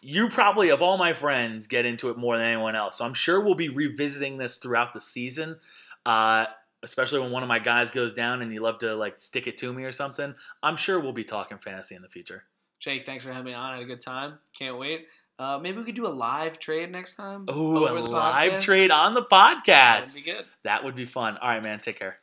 you 0.00 0.28
probably 0.28 0.70
of 0.70 0.82
all 0.82 0.98
my 0.98 1.12
friends 1.12 1.68
get 1.68 1.86
into 1.86 2.10
it 2.10 2.18
more 2.18 2.36
than 2.36 2.46
anyone 2.46 2.74
else. 2.74 2.98
So 2.98 3.04
I'm 3.04 3.14
sure 3.14 3.40
we'll 3.40 3.54
be 3.54 3.68
revisiting 3.68 4.38
this 4.38 4.56
throughout 4.56 4.92
the 4.92 5.00
season, 5.00 5.56
uh, 6.04 6.46
especially 6.82 7.20
when 7.20 7.30
one 7.30 7.44
of 7.44 7.48
my 7.48 7.60
guys 7.60 7.92
goes 7.92 8.12
down 8.12 8.42
and 8.42 8.52
you 8.52 8.60
love 8.60 8.80
to 8.80 8.96
like 8.96 9.20
stick 9.20 9.46
it 9.46 9.56
to 9.58 9.72
me 9.72 9.84
or 9.84 9.92
something. 9.92 10.34
I'm 10.62 10.76
sure 10.76 10.98
we'll 10.98 11.12
be 11.12 11.24
talking 11.24 11.58
fantasy 11.58 11.94
in 11.94 12.02
the 12.02 12.08
future. 12.08 12.42
Jake, 12.80 13.06
thanks 13.06 13.22
for 13.22 13.30
having 13.30 13.44
me 13.44 13.54
on. 13.54 13.70
I 13.70 13.74
had 13.76 13.84
a 13.84 13.86
good 13.86 14.00
time. 14.00 14.38
Can't 14.58 14.76
wait. 14.78 15.06
Uh, 15.38 15.58
maybe 15.62 15.78
we 15.78 15.84
could 15.84 15.94
do 15.94 16.06
a 16.06 16.08
live 16.08 16.58
trade 16.58 16.90
next 16.90 17.14
time. 17.14 17.46
Ooh, 17.48 17.78
a 17.78 17.94
live 18.00 18.52
podcast. 18.52 18.62
trade 18.62 18.90
on 18.90 19.14
the 19.14 19.22
podcast. 19.22 19.64
That'd 19.66 20.14
be 20.14 20.32
good. 20.32 20.44
That 20.64 20.84
would 20.84 20.96
be 20.96 21.06
fun. 21.06 21.36
All 21.38 21.48
right, 21.48 21.62
man. 21.62 21.78
Take 21.78 21.98
care. 21.98 22.18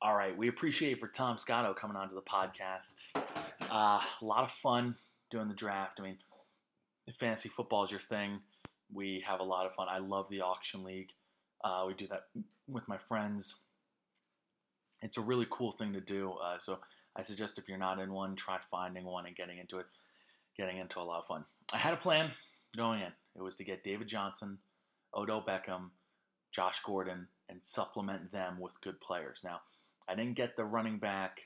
All 0.00 0.14
right. 0.14 0.36
We 0.36 0.46
appreciate 0.46 1.00
for 1.00 1.08
Tom 1.08 1.38
Scotto 1.38 1.74
coming 1.74 1.96
onto 1.96 2.14
the 2.14 2.22
podcast. 2.22 3.02
Uh, 3.68 4.00
a 4.22 4.24
lot 4.24 4.44
of 4.44 4.52
fun 4.52 4.94
doing 5.28 5.48
the 5.48 5.54
draft. 5.54 5.98
I 5.98 6.02
mean, 6.02 6.18
if 7.08 7.16
fantasy 7.16 7.48
football 7.48 7.82
is 7.82 7.90
your 7.90 7.98
thing, 7.98 8.38
we 8.94 9.24
have 9.26 9.40
a 9.40 9.44
lot 9.44 9.66
of 9.66 9.74
fun. 9.74 9.88
I 9.90 9.98
love 9.98 10.26
the 10.30 10.42
auction 10.42 10.84
league. 10.84 11.08
Uh, 11.64 11.84
we 11.88 11.94
do 11.94 12.06
that 12.08 12.26
with 12.68 12.86
my 12.86 12.96
friends. 13.08 13.62
It's 15.02 15.16
a 15.16 15.20
really 15.20 15.48
cool 15.50 15.72
thing 15.72 15.92
to 15.94 16.00
do. 16.00 16.32
Uh, 16.32 16.58
so 16.60 16.78
I 17.16 17.22
suggest 17.22 17.58
if 17.58 17.68
you're 17.68 17.76
not 17.76 17.98
in 17.98 18.12
one, 18.12 18.36
try 18.36 18.58
finding 18.70 19.04
one 19.04 19.26
and 19.26 19.34
getting 19.34 19.58
into 19.58 19.78
it. 19.78 19.86
Getting 20.56 20.78
into 20.78 21.00
a 21.00 21.02
lot 21.02 21.20
of 21.20 21.26
fun. 21.26 21.44
I 21.72 21.78
had 21.78 21.94
a 21.94 21.96
plan 21.96 22.30
going 22.76 23.00
in. 23.00 23.12
It 23.36 23.42
was 23.42 23.56
to 23.56 23.64
get 23.64 23.82
David 23.82 24.06
Johnson, 24.06 24.58
Odell 25.12 25.42
Beckham, 25.42 25.90
Josh 26.52 26.76
Gordon, 26.84 27.26
and 27.48 27.58
supplement 27.62 28.30
them 28.30 28.58
with 28.60 28.80
good 28.80 29.00
players. 29.00 29.38
Now, 29.42 29.60
I 30.08 30.14
didn't 30.14 30.34
get 30.34 30.56
the 30.56 30.64
running 30.64 30.98
back 30.98 31.40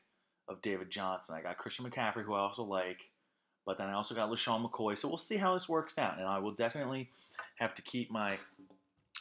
of 0.48 0.62
David 0.62 0.90
Johnson. 0.90 1.34
I 1.34 1.42
got 1.42 1.58
Christian 1.58 1.84
McCaffrey, 1.84 2.24
who 2.24 2.34
I 2.34 2.40
also 2.40 2.62
like, 2.62 2.98
but 3.66 3.78
then 3.78 3.88
I 3.88 3.94
also 3.94 4.14
got 4.14 4.30
LeSean 4.30 4.68
McCoy. 4.68 4.98
So 4.98 5.08
we'll 5.08 5.18
see 5.18 5.36
how 5.36 5.54
this 5.54 5.68
works 5.68 5.98
out. 5.98 6.18
And 6.18 6.26
I 6.26 6.38
will 6.38 6.52
definitely 6.52 7.10
have 7.56 7.74
to 7.74 7.82
keep 7.82 8.10
my 8.10 8.38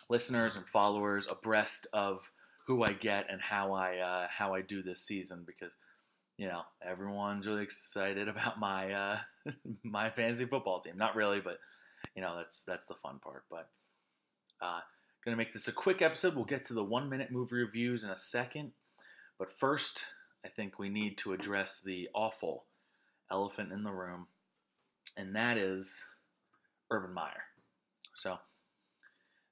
listeners 0.10 0.56
and 0.56 0.68
followers 0.68 1.28
abreast 1.30 1.88
of 1.94 2.30
who 2.68 2.84
I 2.84 2.94
get 2.94 3.28
and 3.30 3.42
how 3.42 3.74
I 3.74 3.98
uh, 3.98 4.28
how 4.30 4.54
I 4.54 4.62
do 4.62 4.84
this 4.84 5.02
season 5.02 5.44
because 5.46 5.76
you 6.38 6.48
know 6.48 6.62
everyone's 6.86 7.48
really 7.48 7.64
excited 7.64 8.28
about 8.28 8.60
my 8.60 8.92
uh, 8.94 9.20
my 9.84 10.10
fantasy 10.10 10.46
football 10.46 10.82
team. 10.82 10.98
Not 10.98 11.16
really, 11.16 11.40
but 11.40 11.60
you 12.16 12.22
know 12.22 12.36
that's 12.38 12.64
that's 12.64 12.86
the 12.86 12.96
fun 12.96 13.20
part. 13.20 13.44
But 13.50 13.70
uh, 14.62 14.82
gonna 15.26 15.38
make 15.38 15.54
this 15.54 15.68
a 15.68 15.74
quick 15.74 16.02
episode. 16.02 16.36
We'll 16.36 16.46
get 16.46 16.66
to 16.66 16.74
the 16.74 16.84
one 16.84 17.10
minute 17.10 17.32
movie 17.32 17.56
reviews 17.56 18.04
in 18.04 18.10
a 18.10 18.18
second, 18.18 18.72
but 19.42 19.52
first 19.52 20.06
I 20.46 20.50
think 20.50 20.78
we 20.78 20.88
need 20.88 21.18
to 21.18 21.34
address 21.34 21.82
the 21.82 22.10
awful 22.14 22.66
elephant 23.32 23.72
in 23.72 23.82
the 23.82 23.92
room, 23.92 24.28
and 25.18 25.36
that 25.36 25.58
is 25.58 26.06
Urban 26.92 27.12
Meyer. 27.12 27.46
So 28.16 28.38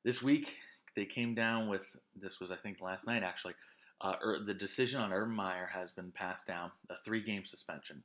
this 0.06 0.21
week 0.21 0.58
they 0.95 1.06
came 1.06 1.34
down 1.34 1.69
with 1.69 1.82
this 2.15 2.39
was 2.39 2.52
I 2.52 2.56
think 2.56 2.80
last 2.80 3.08
night 3.08 3.23
actually. 3.23 3.56
Uh, 3.99 4.13
the 4.45 4.54
decision 4.54 5.02
on 5.02 5.12
Urban 5.12 5.36
Meyer 5.36 5.71
has 5.73 5.91
been 5.91 6.12
passed 6.12 6.45
down 6.45 6.69
a 6.89 6.93
three 7.04 7.23
game 7.23 7.43
suspension. 7.43 8.04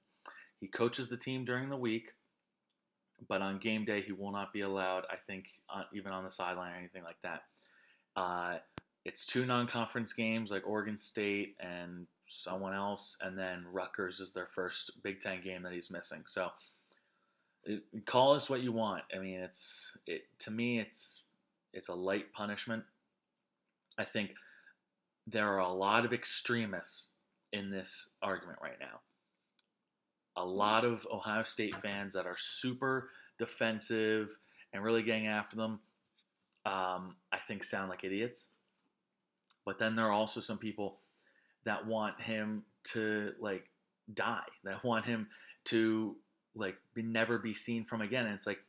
He 0.61 0.69
coaches 0.69 1.11
the 1.11 1.19
team 1.19 1.45
during 1.45 1.69
the 1.69 1.77
week, 1.77 2.13
but 3.29 3.43
on 3.43 3.59
game 3.59 3.85
day 3.85 4.01
he 4.01 4.13
will 4.13 4.33
not 4.33 4.55
be 4.55 4.63
allowed. 4.63 5.05
I 5.11 5.17
think 5.27 5.45
uh, 5.69 5.83
even 5.93 6.13
on 6.13 6.25
the 6.25 6.31
sideline 6.31 6.73
or 6.73 6.77
anything 6.77 7.05
like 7.05 7.21
that. 7.23 7.43
Uh, 8.17 8.57
it's 9.05 9.27
two 9.27 9.45
non-conference 9.45 10.13
games 10.13 10.51
like 10.51 10.67
Oregon 10.67 10.99
State 10.99 11.57
and 11.61 12.07
someone 12.29 12.75
else, 12.75 13.17
and 13.21 13.39
then 13.39 13.67
Rutgers 13.71 14.21
is 14.21 14.33
their 14.33 14.47
first 14.47 15.03
Big 15.03 15.21
Ten 15.21 15.43
game 15.43 15.63
that 15.63 15.73
he's 15.73 15.91
missing. 15.91 16.23
So 16.27 16.53
call 18.07 18.35
us 18.35 18.51
what 18.51 18.63
you 18.63 18.73
want. 18.73 19.05
I 19.15 19.19
mean, 19.19 19.41
it's 19.41 19.97
it 20.07 20.25
to 20.41 20.51
me 20.51 20.81
it's 20.81 21.25
it's 21.73 21.89
a 21.89 21.95
light 21.95 22.33
punishment. 22.33 22.85
I 23.99 24.05
think 24.05 24.31
there 25.27 25.49
are 25.49 25.59
a 25.59 25.73
lot 25.73 26.05
of 26.05 26.13
extremists 26.13 27.15
in 27.53 27.71
this 27.71 28.15
argument 28.23 28.59
right 28.63 28.79
now. 28.81 29.01
A 30.37 30.45
lot 30.45 30.85
of 30.85 31.07
Ohio 31.13 31.45
State 31.45 31.77
fans 31.77 32.15
that 32.15 32.27
are 32.27 32.37
super 32.39 33.11
defensive 33.39 34.37
and 34.73 34.83
really 34.83 35.03
getting 35.03 35.29
after 35.29 35.57
them, 35.57 35.79
um, 36.67 37.15
I 37.33 37.39
think 37.47 37.63
sound 37.63 37.89
like 37.89 38.03
idiots. 38.03 38.55
But 39.65 39.79
then 39.79 39.97
there 39.97 40.07
are 40.07 40.13
also 40.13 40.41
some 40.41 40.59
people 40.59 40.99
that 41.65 41.87
want 41.87 42.21
him 42.21 42.65
to 42.93 43.33
like 43.41 43.65
die, 44.13 44.43
that 44.65 44.85
want 44.85 45.07
him 45.07 45.29
to 45.67 46.17
like 46.55 46.77
be, 46.95 47.03
never 47.03 47.39
be 47.39 47.55
seen 47.55 47.85
from 47.85 48.01
again. 48.01 48.27
And 48.27 48.35
it's 48.35 48.47
like, 48.47 48.61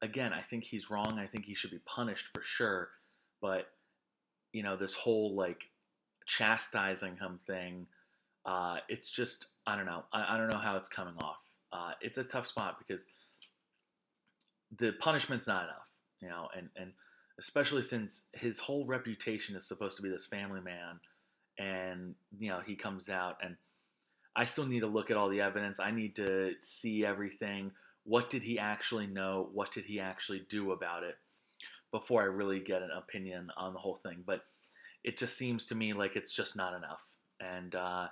again, 0.00 0.32
I 0.32 0.42
think 0.42 0.64
he's 0.64 0.90
wrong. 0.90 1.18
I 1.18 1.26
think 1.26 1.44
he 1.44 1.54
should 1.54 1.70
be 1.70 1.80
punished 1.84 2.28
for 2.34 2.42
sure. 2.42 2.90
But 3.40 3.68
you 4.52 4.62
know, 4.62 4.76
this 4.76 4.94
whole 4.94 5.34
like 5.34 5.70
chastising 6.26 7.16
him 7.16 7.40
thing, 7.46 7.86
uh, 8.44 8.78
it's 8.88 9.10
just 9.10 9.46
I 9.66 9.76
don't 9.76 9.86
know. 9.86 10.04
I, 10.12 10.34
I 10.34 10.38
don't 10.38 10.50
know 10.50 10.58
how 10.58 10.76
it's 10.76 10.88
coming 10.88 11.14
off. 11.22 11.38
Uh, 11.72 11.92
it's 12.00 12.18
a 12.18 12.24
tough 12.24 12.46
spot 12.46 12.76
because 12.78 13.06
the 14.76 14.92
punishment's 14.92 15.46
not 15.46 15.64
enough, 15.64 15.88
you 16.20 16.28
know, 16.28 16.48
and 16.56 16.68
and 16.76 16.92
especially 17.38 17.82
since 17.82 18.28
his 18.34 18.60
whole 18.60 18.86
reputation 18.86 19.56
is 19.56 19.66
supposed 19.66 19.96
to 19.96 20.02
be 20.02 20.08
this 20.08 20.26
family 20.26 20.60
man, 20.60 21.00
and 21.58 22.14
you 22.38 22.50
know 22.50 22.60
he 22.64 22.74
comes 22.74 23.08
out 23.08 23.38
and 23.42 23.56
I 24.34 24.44
still 24.46 24.66
need 24.66 24.80
to 24.80 24.86
look 24.86 25.10
at 25.10 25.16
all 25.16 25.28
the 25.28 25.40
evidence. 25.40 25.78
I 25.78 25.90
need 25.90 26.16
to 26.16 26.54
see 26.60 27.04
everything. 27.04 27.72
What 28.04 28.30
did 28.30 28.42
he 28.42 28.58
actually 28.58 29.06
know? 29.06 29.48
What 29.52 29.72
did 29.72 29.84
he 29.84 30.00
actually 30.00 30.46
do 30.48 30.72
about 30.72 31.02
it 31.02 31.16
before 31.90 32.22
I 32.22 32.26
really 32.26 32.60
get 32.60 32.82
an 32.82 32.90
opinion 32.96 33.50
on 33.56 33.74
the 33.74 33.78
whole 33.78 34.00
thing? 34.02 34.22
But 34.26 34.44
it 35.04 35.18
just 35.18 35.36
seems 35.36 35.66
to 35.66 35.74
me 35.74 35.92
like 35.92 36.16
it's 36.16 36.32
just 36.32 36.56
not 36.56 36.74
enough, 36.74 37.02
and 37.40 37.74
uh, 37.74 38.06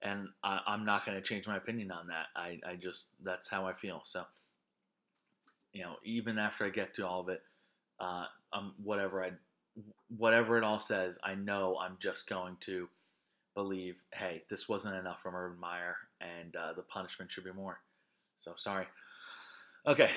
and 0.00 0.28
I, 0.44 0.60
I'm 0.66 0.84
not 0.84 1.04
going 1.04 1.16
to 1.16 1.22
change 1.22 1.46
my 1.46 1.56
opinion 1.56 1.90
on 1.90 2.06
that. 2.08 2.26
I, 2.36 2.60
I 2.66 2.76
just 2.76 3.08
that's 3.22 3.48
how 3.48 3.66
I 3.66 3.72
feel. 3.74 4.02
So 4.04 4.24
you 5.72 5.82
know, 5.82 5.96
even 6.04 6.38
after 6.38 6.64
I 6.64 6.68
get 6.68 6.94
to 6.94 7.06
all 7.06 7.20
of 7.20 7.28
it, 7.28 7.42
uh, 7.98 8.26
um, 8.54 8.72
whatever 8.82 9.22
I 9.22 9.32
whatever 10.16 10.56
it 10.56 10.64
all 10.64 10.80
says, 10.80 11.18
I 11.24 11.34
know 11.34 11.76
I'm 11.80 11.96
just 12.00 12.28
going 12.28 12.56
to 12.60 12.88
believe, 13.54 13.96
hey, 14.12 14.42
this 14.48 14.68
wasn't 14.68 14.96
enough 14.96 15.20
from 15.22 15.34
Urban 15.34 15.58
Meyer, 15.58 15.96
and 16.20 16.54
uh, 16.54 16.72
the 16.74 16.82
punishment 16.82 17.30
should 17.30 17.44
be 17.44 17.52
more. 17.52 17.80
So 18.36 18.52
sorry. 18.56 18.86
Okay, 19.86 20.10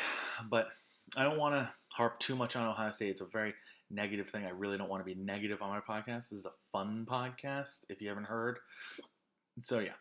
but 0.50 0.70
I 1.16 1.24
don't 1.24 1.38
want 1.38 1.56
to 1.56 1.70
harp 1.94 2.20
too 2.20 2.36
much 2.36 2.56
on 2.56 2.68
Ohio 2.68 2.92
State. 2.92 3.10
It's 3.10 3.22
a 3.22 3.26
very 3.26 3.54
negative 3.90 4.30
thing. 4.30 4.46
I 4.46 4.50
really 4.50 4.78
don't 4.78 4.90
want 4.90 5.06
to 5.06 5.14
be 5.14 5.20
negative 5.20 5.62
on 5.62 5.70
my 5.70 5.80
podcast. 5.80 6.30
This 6.30 6.34
is 6.34 6.46
a 6.46 6.52
fun 6.72 7.08
podcast, 7.10 7.86
if 7.90 8.02
you 8.02 8.10
haven't 8.10 8.26
heard. 8.26 8.60
So 9.60 9.80
yeah. 9.80 9.94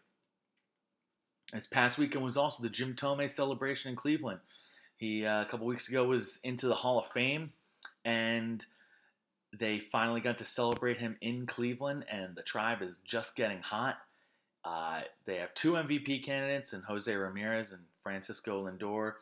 This 1.53 1.67
past 1.67 1.97
weekend 1.97 2.25
was 2.25 2.37
also 2.37 2.63
the 2.63 2.69
Jim 2.69 2.95
Thome 2.95 3.29
celebration 3.31 3.91
in 3.91 3.97
Cleveland. 3.97 4.41
He 4.97 5.25
uh, 5.25 5.43
a 5.43 5.45
couple 5.45 5.67
weeks 5.67 5.89
ago 5.89 6.05
was 6.05 6.41
into 6.43 6.67
the 6.67 6.75
Hall 6.75 6.99
of 6.99 7.07
Fame, 7.13 7.53
and 8.07 8.65
they 9.53 9.81
finally 9.91 10.21
got 10.21 10.39
to 10.39 10.45
celebrate 10.45 10.99
him 10.99 11.17
in 11.21 11.45
Cleveland. 11.45 12.05
And 12.11 12.37
the 12.37 12.43
tribe 12.43 12.81
is 12.81 12.99
just 13.05 13.37
getting 13.37 13.61
hot. 13.61 13.97
Uh, 14.65 15.01
they 15.27 15.37
have 15.37 15.55
two 15.55 15.73
MVP 15.73 16.25
candidates 16.25 16.73
in 16.73 16.83
Jose 16.83 17.15
Ramirez 17.15 17.73
and 17.73 17.83
Francisco 18.03 18.67
Lindor. 18.67 19.15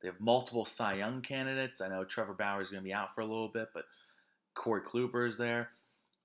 They 0.00 0.08
have 0.08 0.20
multiple 0.20 0.64
Cy 0.64 0.94
Young 0.94 1.20
candidates. 1.20 1.80
I 1.80 1.88
know 1.88 2.04
Trevor 2.04 2.32
Bauer 2.32 2.62
is 2.62 2.70
going 2.70 2.82
to 2.82 2.86
be 2.86 2.94
out 2.94 3.14
for 3.14 3.20
a 3.20 3.26
little 3.26 3.48
bit, 3.48 3.68
but 3.74 3.84
Corey 4.54 4.80
Kluber 4.80 5.28
is 5.28 5.36
there. 5.36 5.70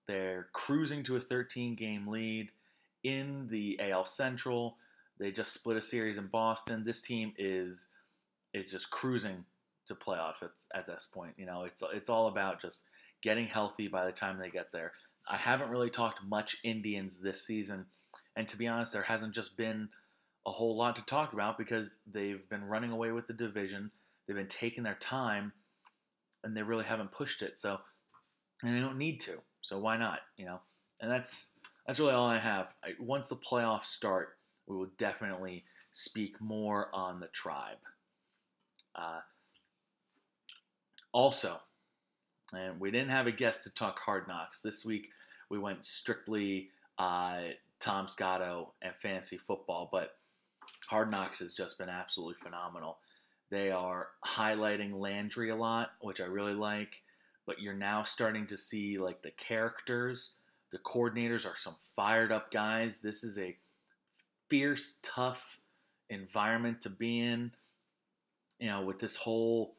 They're 0.08 0.48
cruising 0.54 1.04
to 1.04 1.18
a 1.18 1.22
13 1.22 1.76
game 1.76 2.08
lead 2.08 2.50
in 3.04 3.48
the 3.50 3.80
AL 3.82 4.06
Central. 4.06 4.78
They 5.20 5.32
just 5.32 5.54
split 5.54 5.78
a 5.78 5.82
series 5.82 6.18
in 6.18 6.28
Boston. 6.28 6.86
This 6.86 7.02
team 7.02 7.34
is 7.38 7.90
is 8.54 8.72
just 8.72 8.90
cruising 8.90 9.44
to 9.88 9.96
playoff 9.96 10.36
at, 10.42 10.52
at 10.74 10.88
this 10.88 11.08
point. 11.14 11.34
You 11.38 11.46
know, 11.46 11.64
it's 11.64 11.84
it's 11.94 12.10
all 12.10 12.28
about 12.28 12.62
just 12.62 12.86
getting 13.22 13.48
healthy 13.48 13.88
by 13.88 14.06
the 14.06 14.12
time 14.12 14.38
they 14.38 14.50
get 14.50 14.72
there. 14.72 14.94
I 15.28 15.38
haven't 15.38 15.70
really 15.70 15.90
talked 15.90 16.24
much 16.24 16.58
Indians 16.64 17.22
this 17.22 17.46
season, 17.46 17.88
and 18.36 18.48
to 18.48 18.58
be 18.58 18.68
honest, 18.68 18.94
there 18.94 19.04
hasn't 19.04 19.34
just 19.34 19.58
been 19.58 19.90
a 20.46 20.52
whole 20.52 20.78
lot 20.78 20.96
to 20.96 21.06
talk 21.06 21.34
about 21.34 21.58
because 21.58 22.00
they've 22.12 22.48
been 22.50 22.66
running 22.66 22.92
away 22.92 23.12
with 23.12 23.28
the 23.28 23.34
division. 23.34 23.92
They've 24.28 24.36
been 24.36 24.48
taking 24.48 24.84
their 24.84 24.98
time, 25.00 25.54
and 26.44 26.56
they 26.56 26.62
really 26.62 26.84
haven't 26.86 27.12
pushed 27.12 27.42
it. 27.42 27.58
So, 27.58 27.80
and 28.62 28.76
they 28.76 28.80
don't 28.80 28.98
need 28.98 29.20
to. 29.22 29.40
So 29.62 29.80
why 29.80 29.98
not? 29.98 30.20
You 30.38 30.46
know, 30.46 30.60
and 31.02 31.10
that's 31.10 31.58
that's 31.88 32.00
really 32.00 32.14
all 32.14 32.28
I 32.28 32.40
have. 32.40 32.74
I, 32.84 32.92
once 33.00 33.30
the 33.30 33.36
playoffs 33.36 33.86
start, 33.86 34.38
we 34.68 34.76
will 34.76 34.92
definitely 34.98 35.64
speak 35.92 36.40
more 36.40 36.90
on 36.94 37.20
the 37.20 37.28
tribe. 37.28 37.78
Uh, 38.96 39.20
also, 41.16 41.62
and 42.52 42.78
we 42.78 42.92
didn't 42.92 43.10
have 43.10 43.26
a 43.26 43.32
guest 43.32 43.64
to 43.64 43.74
talk 43.74 44.00
hard 44.00 44.28
knocks 44.28 44.62
this 44.62 44.86
week. 44.86 45.12
We 45.50 45.58
went 45.58 45.86
strictly 45.86 46.72
uh, 47.00 47.40
Tom 47.80 48.10
Scotto 48.10 48.74
and 48.82 48.94
fantasy 49.02 49.38
football, 49.38 49.88
but 49.90 50.18
Hard 50.90 51.10
Knocks 51.10 51.40
has 51.40 51.54
just 51.54 51.78
been 51.78 51.88
absolutely 51.88 52.36
phenomenal. 52.44 52.98
They 53.50 53.72
are 53.72 54.10
highlighting 54.26 55.00
Landry 55.00 55.50
a 55.50 55.56
lot, 55.56 55.92
which 56.02 56.20
I 56.20 56.26
really 56.26 56.54
like, 56.54 57.02
but 57.46 57.62
you're 57.62 57.74
now 57.74 58.04
starting 58.04 58.46
to 58.48 58.58
see 58.58 58.98
like 58.98 59.22
the 59.22 59.32
characters. 59.32 60.40
The 60.74 60.80
coordinators 60.80 61.46
are 61.46 61.58
some 61.58 61.78
fired 61.96 62.34
up 62.34 62.52
guys. 62.52 63.00
This 63.00 63.24
is 63.24 63.38
a 63.38 63.56
fierce, 64.50 65.00
tough 65.02 65.60
environment 66.10 66.82
to 66.82 66.90
be 66.90 67.22
in. 67.22 67.52
You 68.60 68.68
know, 68.68 68.82
with 68.82 69.00
this 69.00 69.16
whole, 69.16 69.76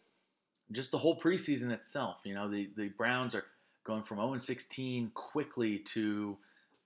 just 0.72 0.90
the 0.90 0.98
whole 0.98 1.18
preseason 1.18 1.70
itself. 1.70 2.18
You 2.24 2.34
know, 2.34 2.50
the 2.50 2.70
the 2.76 2.88
Browns 2.88 3.34
are 3.34 3.44
going 3.84 4.02
from 4.02 4.18
0 4.18 4.36
16 4.36 5.12
quickly 5.14 5.78
to 5.78 6.36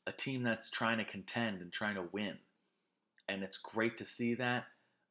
a 0.06 0.12
team 0.12 0.42
that's 0.42 0.70
trying 0.70 0.98
to 0.98 1.04
contend 1.04 1.60
and 1.60 1.72
trying 1.72 1.94
to 1.94 2.04
win. 2.12 2.34
And 3.28 3.42
it's 3.42 3.58
great 3.58 3.96
to 3.98 4.04
see 4.04 4.34
that. 4.34 4.64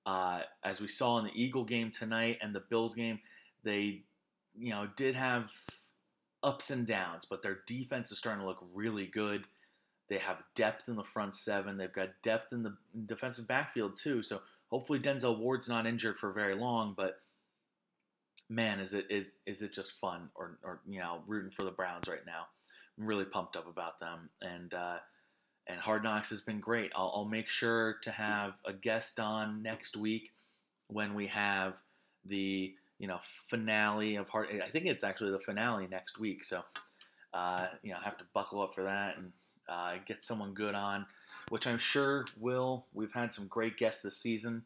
Uh, 0.06 0.42
as 0.64 0.82
we 0.82 0.88
saw 0.88 1.20
in 1.20 1.26
the 1.26 1.42
Eagle 1.42 1.64
game 1.64 1.92
tonight 1.92 2.38
and 2.42 2.54
the 2.54 2.60
Bills 2.60 2.96
game, 2.96 3.20
they, 3.64 4.02
you 4.58 4.72
know, 4.72 4.88
did 4.96 5.16
have 5.16 5.52
ups 6.42 6.70
and 6.70 6.88
downs, 6.88 7.26
but 7.30 7.42
their 7.42 7.60
defense 7.68 8.12
is 8.12 8.18
starting 8.18 8.42
to 8.42 8.48
look 8.48 8.64
really 8.74 9.06
good. 9.06 9.44
They 10.10 10.18
have 10.18 10.38
depth 10.56 10.88
in 10.88 10.96
the 10.96 11.04
front 11.04 11.36
seven. 11.36 11.78
They've 11.78 11.94
got 11.94 12.22
depth 12.24 12.52
in 12.52 12.64
the 12.64 12.76
defensive 13.06 13.48
backfield 13.48 13.98
too. 13.98 14.24
So 14.24 14.42
hopefully 14.70 15.00
Denzel 15.00 15.38
Ward's 15.38 15.70
not 15.70 15.86
injured 15.86 16.18
for 16.18 16.32
very 16.32 16.56
long. 16.56 16.94
But 16.98 17.20
man, 18.50 18.80
is 18.80 18.94
it 18.94 19.08
is 19.10 19.34
is 19.46 19.62
it 19.62 19.74
just 19.74 19.92
fun 19.94 20.30
or 20.36 20.58
or 20.64 20.80
you 20.88 21.00
know 21.00 21.22
rooting 21.28 21.52
for 21.52 21.64
the 21.64 21.72
Browns 21.72 22.08
right 22.08 22.26
now? 22.26 22.48
I'm 22.98 23.06
really 23.06 23.26
pumped 23.26 23.56
up 23.56 23.68
about 23.68 24.00
them 24.00 24.30
and. 24.42 24.74
Uh, 24.74 24.98
and 25.70 25.80
Hard 25.80 26.04
Knocks 26.04 26.32
has 26.32 26.42
been 26.42 26.60
great. 26.60 26.92
I'll, 26.96 27.14
I'll, 27.16 27.26
make 27.26 27.48
sure 27.48 27.98
to 28.02 28.10
have 28.10 28.54
a 28.66 28.74
guest 28.74 29.20
on 29.20 29.62
next 29.62 29.96
week 29.96 30.32
when 30.88 31.14
we 31.14 31.28
have 31.28 31.76
the 32.26 32.74
you 32.98 33.08
know 33.08 33.20
finale 33.48 34.16
of 34.16 34.28
Hard. 34.30 34.48
I 34.64 34.70
think 34.70 34.86
it's 34.86 35.04
actually 35.04 35.32
the 35.32 35.40
finale 35.40 35.88
next 35.90 36.20
week, 36.20 36.44
so 36.44 36.64
uh, 37.34 37.68
you 37.84 37.92
know 37.92 37.98
I 38.02 38.04
have 38.04 38.18
to 38.18 38.26
buckle 38.34 38.62
up 38.62 38.74
for 38.74 38.84
that 38.84 39.18
and 39.18 39.32
uh, 39.70 39.94
get 40.06 40.24
someone 40.24 40.54
good 40.54 40.76
on, 40.76 41.06
which 41.50 41.68
I'm 41.68 41.78
sure 41.78 42.26
will. 42.38 42.86
We've 42.94 43.14
had 43.14 43.34
some 43.34 43.48
great 43.48 43.78
guests 43.78 44.02
this 44.02 44.18
season: 44.18 44.64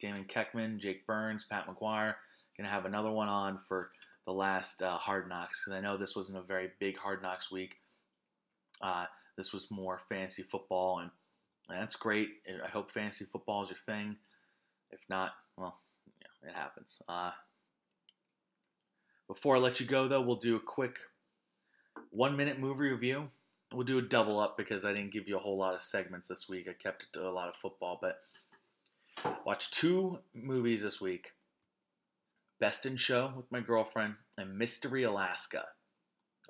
Damon 0.00 0.24
Keckman, 0.24 0.78
Jake 0.78 1.06
Burns, 1.06 1.44
Pat 1.44 1.66
McGuire. 1.66 2.14
Gonna 2.58 2.70
have 2.70 2.86
another 2.86 3.10
one 3.10 3.28
on 3.28 3.58
for 3.68 3.92
the 4.26 4.32
last 4.32 4.82
uh, 4.82 4.98
Hard 4.98 5.28
Knocks 5.28 5.62
because 5.64 5.78
I 5.78 5.80
know 5.80 5.96
this 5.96 6.16
wasn't 6.16 6.38
a 6.38 6.42
very 6.42 6.70
big 6.80 6.98
Hard 6.98 7.22
Knocks 7.22 7.52
week. 7.52 7.76
Uh, 8.82 9.06
this 9.36 9.52
was 9.52 9.70
more 9.70 10.00
fantasy 10.08 10.42
football, 10.42 10.98
and, 10.98 11.10
and 11.68 11.80
that's 11.80 11.96
great. 11.96 12.28
I 12.64 12.68
hope 12.68 12.90
fantasy 12.90 13.24
football 13.24 13.62
is 13.62 13.70
your 13.70 13.78
thing. 13.78 14.16
If 14.90 15.00
not, 15.08 15.32
well, 15.56 15.78
yeah, 16.20 16.50
it 16.50 16.54
happens. 16.54 17.00
Uh, 17.08 17.30
before 19.28 19.56
I 19.56 19.60
let 19.60 19.78
you 19.78 19.86
go, 19.86 20.08
though, 20.08 20.20
we'll 20.20 20.36
do 20.36 20.56
a 20.56 20.60
quick 20.60 20.96
one 22.10 22.36
minute 22.36 22.58
movie 22.58 22.88
review. 22.88 23.28
We'll 23.72 23.86
do 23.86 23.98
a 23.98 24.02
double 24.02 24.40
up 24.40 24.56
because 24.56 24.84
I 24.84 24.92
didn't 24.92 25.12
give 25.12 25.28
you 25.28 25.36
a 25.36 25.40
whole 25.40 25.58
lot 25.58 25.74
of 25.74 25.82
segments 25.82 26.26
this 26.26 26.48
week. 26.48 26.66
I 26.68 26.72
kept 26.72 27.04
it 27.04 27.08
to 27.12 27.28
a 27.28 27.30
lot 27.30 27.48
of 27.48 27.54
football, 27.56 27.98
but 28.00 28.18
watch 29.46 29.70
two 29.70 30.18
movies 30.34 30.82
this 30.82 31.00
week 31.00 31.32
Best 32.60 32.86
in 32.86 32.96
Show 32.96 33.32
with 33.36 33.50
my 33.50 33.60
girlfriend 33.60 34.14
and 34.36 34.58
Mystery 34.58 35.04
Alaska. 35.04 35.64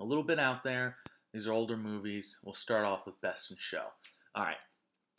A 0.01 0.05
little 0.05 0.25
bit 0.25 0.38
out 0.38 0.64
there, 0.64 0.97
these 1.33 1.47
are 1.47 1.53
older 1.53 1.77
movies. 1.77 2.40
We'll 2.44 2.55
start 2.55 2.85
off 2.85 3.05
with 3.05 3.21
Best 3.21 3.51
in 3.51 3.57
Show. 3.61 3.85
All 4.35 4.44
right. 4.44 4.57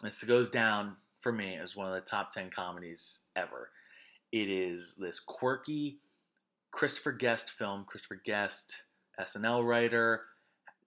This 0.01 0.23
goes 0.23 0.49
down 0.49 0.95
for 1.21 1.31
me 1.31 1.57
as 1.61 1.75
one 1.75 1.87
of 1.87 1.93
the 1.93 2.09
top 2.09 2.31
10 2.31 2.49
comedies 2.49 3.25
ever. 3.35 3.69
It 4.31 4.49
is 4.49 4.95
this 4.97 5.19
quirky 5.19 5.99
Christopher 6.71 7.11
Guest 7.11 7.51
film. 7.51 7.85
Christopher 7.87 8.21
Guest, 8.25 8.75
SNL 9.19 9.67
writer, 9.67 10.21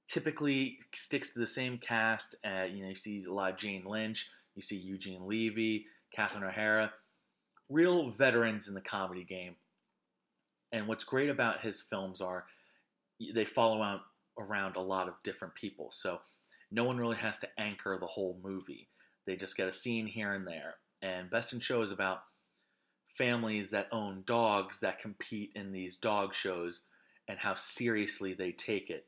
typically 0.09 0.79
sticks 0.95 1.33
to 1.33 1.39
the 1.39 1.47
same 1.47 1.79
cast. 1.79 2.35
Uh, 2.45 2.65
you 2.65 2.83
know, 2.83 2.89
you 2.89 2.97
see 2.97 3.25
a 3.29 3.33
lot 3.33 3.53
of 3.53 3.59
Jane 3.59 3.85
Lynch, 3.85 4.29
you 4.55 4.63
see 4.63 4.77
Eugene 4.77 5.27
Levy, 5.27 5.87
Catherine 6.15 6.45
O'Hara, 6.45 6.93
real 7.69 8.11
veterans 8.11 8.69
in 8.69 8.75
the 8.75 8.81
comedy 8.81 9.25
game. 9.25 9.57
And 10.73 10.89
what's 10.89 11.05
great 11.05 11.29
about 11.29 11.61
his 11.61 11.81
films 11.81 12.21
are 12.21 12.47
they 13.35 13.45
follow 13.45 13.83
out 13.83 14.01
around 14.39 14.77
a 14.77 14.81
lot 14.81 15.09
of 15.09 15.15
different 15.23 15.55
people. 15.55 15.91
So 15.93 16.21
no 16.71 16.85
one 16.85 16.97
really 16.97 17.17
has 17.17 17.39
to 17.41 17.49
anchor 17.59 17.99
the 18.01 18.07
whole 18.07 18.41
movie. 18.43 18.89
They 19.27 19.37
just 19.37 19.57
get 19.57 19.69
a 19.69 19.73
scene 19.73 20.07
here 20.07 20.33
and 20.33 20.47
there. 20.47 20.77
And 21.03 21.31
Best 21.31 21.53
in 21.53 21.61
Show 21.61 21.83
is 21.83 21.93
about 21.93 22.23
families 23.17 23.71
that 23.71 23.89
own 23.93 24.23
dogs 24.27 24.81
that 24.81 24.99
compete 24.99 25.53
in 25.55 25.73
these 25.73 25.99
dog 25.99 26.35
shows 26.35 26.89
and 27.29 27.39
how 27.39 27.55
seriously 27.57 28.33
they 28.33 28.53
take 28.53 28.89
it. 28.89 29.07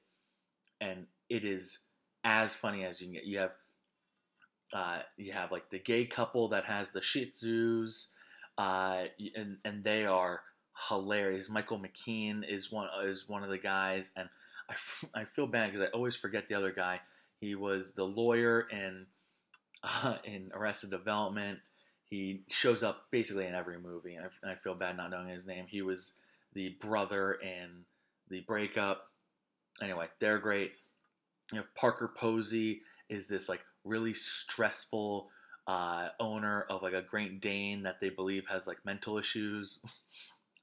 And 0.80 1.06
it 1.30 1.44
is 1.44 1.86
as 2.22 2.54
funny 2.54 2.84
as 2.84 3.00
you 3.00 3.06
can 3.06 3.14
get. 3.14 3.24
You 3.24 3.38
have 3.38 3.52
uh, 4.72 4.98
you 5.16 5.32
have 5.32 5.52
like 5.52 5.70
the 5.70 5.78
gay 5.78 6.04
couple 6.04 6.48
that 6.48 6.64
has 6.64 6.90
the 6.90 7.00
Shih 7.00 7.32
Tzus, 7.32 8.14
uh, 8.58 9.04
and 9.36 9.58
and 9.64 9.84
they 9.84 10.04
are 10.04 10.40
hilarious. 10.88 11.48
Michael 11.48 11.78
McKean 11.78 12.42
is 12.48 12.70
one 12.70 12.88
is 13.04 13.28
one 13.28 13.42
of 13.42 13.50
the 13.50 13.58
guys, 13.58 14.12
and 14.16 14.28
I, 14.68 15.20
I 15.20 15.24
feel 15.24 15.46
bad 15.46 15.72
because 15.72 15.86
I 15.86 15.96
always 15.96 16.16
forget 16.16 16.48
the 16.48 16.54
other 16.54 16.72
guy. 16.72 17.00
He 17.40 17.54
was 17.54 17.92
the 17.94 18.04
lawyer 18.04 18.66
in 18.70 19.06
uh, 19.82 20.16
in 20.24 20.50
Arrested 20.54 20.90
Development. 20.90 21.58
He 22.08 22.42
shows 22.48 22.82
up 22.82 23.06
basically 23.10 23.46
in 23.46 23.54
every 23.54 23.78
movie, 23.78 24.14
and 24.14 24.26
I, 24.44 24.52
I, 24.52 24.54
feel 24.56 24.74
bad 24.74 24.96
not 24.96 25.10
knowing 25.10 25.28
his 25.28 25.46
name. 25.46 25.66
He 25.68 25.82
was 25.82 26.18
the 26.52 26.76
brother 26.80 27.32
in 27.34 27.84
the 28.28 28.40
breakup. 28.40 29.10
Anyway, 29.82 30.06
they're 30.20 30.38
great. 30.38 30.72
You 31.52 31.58
know, 31.58 31.64
Parker 31.74 32.12
Posey 32.16 32.82
is 33.08 33.26
this 33.26 33.48
like 33.48 33.62
really 33.84 34.14
stressful 34.14 35.28
uh, 35.66 36.08
owner 36.20 36.66
of 36.68 36.82
like 36.82 36.92
a 36.92 37.02
Great 37.02 37.40
Dane 37.40 37.82
that 37.82 38.00
they 38.00 38.10
believe 38.10 38.44
has 38.48 38.66
like 38.66 38.78
mental 38.84 39.18
issues. 39.18 39.80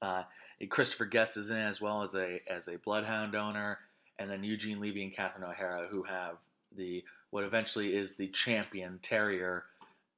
Uh, 0.02 0.24
Christopher 0.68 1.06
Guest 1.06 1.36
is 1.36 1.50
in 1.50 1.56
as 1.56 1.80
well 1.80 2.02
as 2.02 2.14
a 2.14 2.42
as 2.50 2.68
a 2.68 2.76
Bloodhound 2.78 3.34
owner 3.34 3.78
and 4.18 4.30
then 4.30 4.44
Eugene 4.44 4.80
Levy 4.80 5.02
and 5.02 5.14
Catherine 5.14 5.44
O'Hara, 5.44 5.88
who 5.90 6.04
have 6.04 6.36
the 6.76 7.04
what 7.30 7.44
eventually 7.44 7.96
is 7.96 8.16
the 8.16 8.28
champion 8.28 8.98
terrier, 9.02 9.64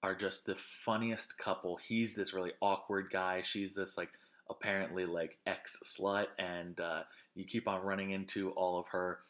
are 0.02 0.14
just 0.14 0.46
the 0.46 0.56
funniest 0.56 1.38
couple. 1.38 1.76
He's 1.76 2.14
this 2.14 2.34
really 2.34 2.52
awkward 2.60 3.08
guy. 3.10 3.42
She's 3.44 3.74
this 3.74 3.96
like 3.96 4.10
apparently 4.50 5.06
like 5.06 5.38
ex 5.46 5.78
slut, 5.84 6.26
and 6.38 6.78
uh, 6.80 7.02
you 7.34 7.44
keep 7.44 7.66
on 7.68 7.82
running 7.82 8.10
into 8.10 8.50
all 8.50 8.78
of 8.78 8.88
her 8.88 9.20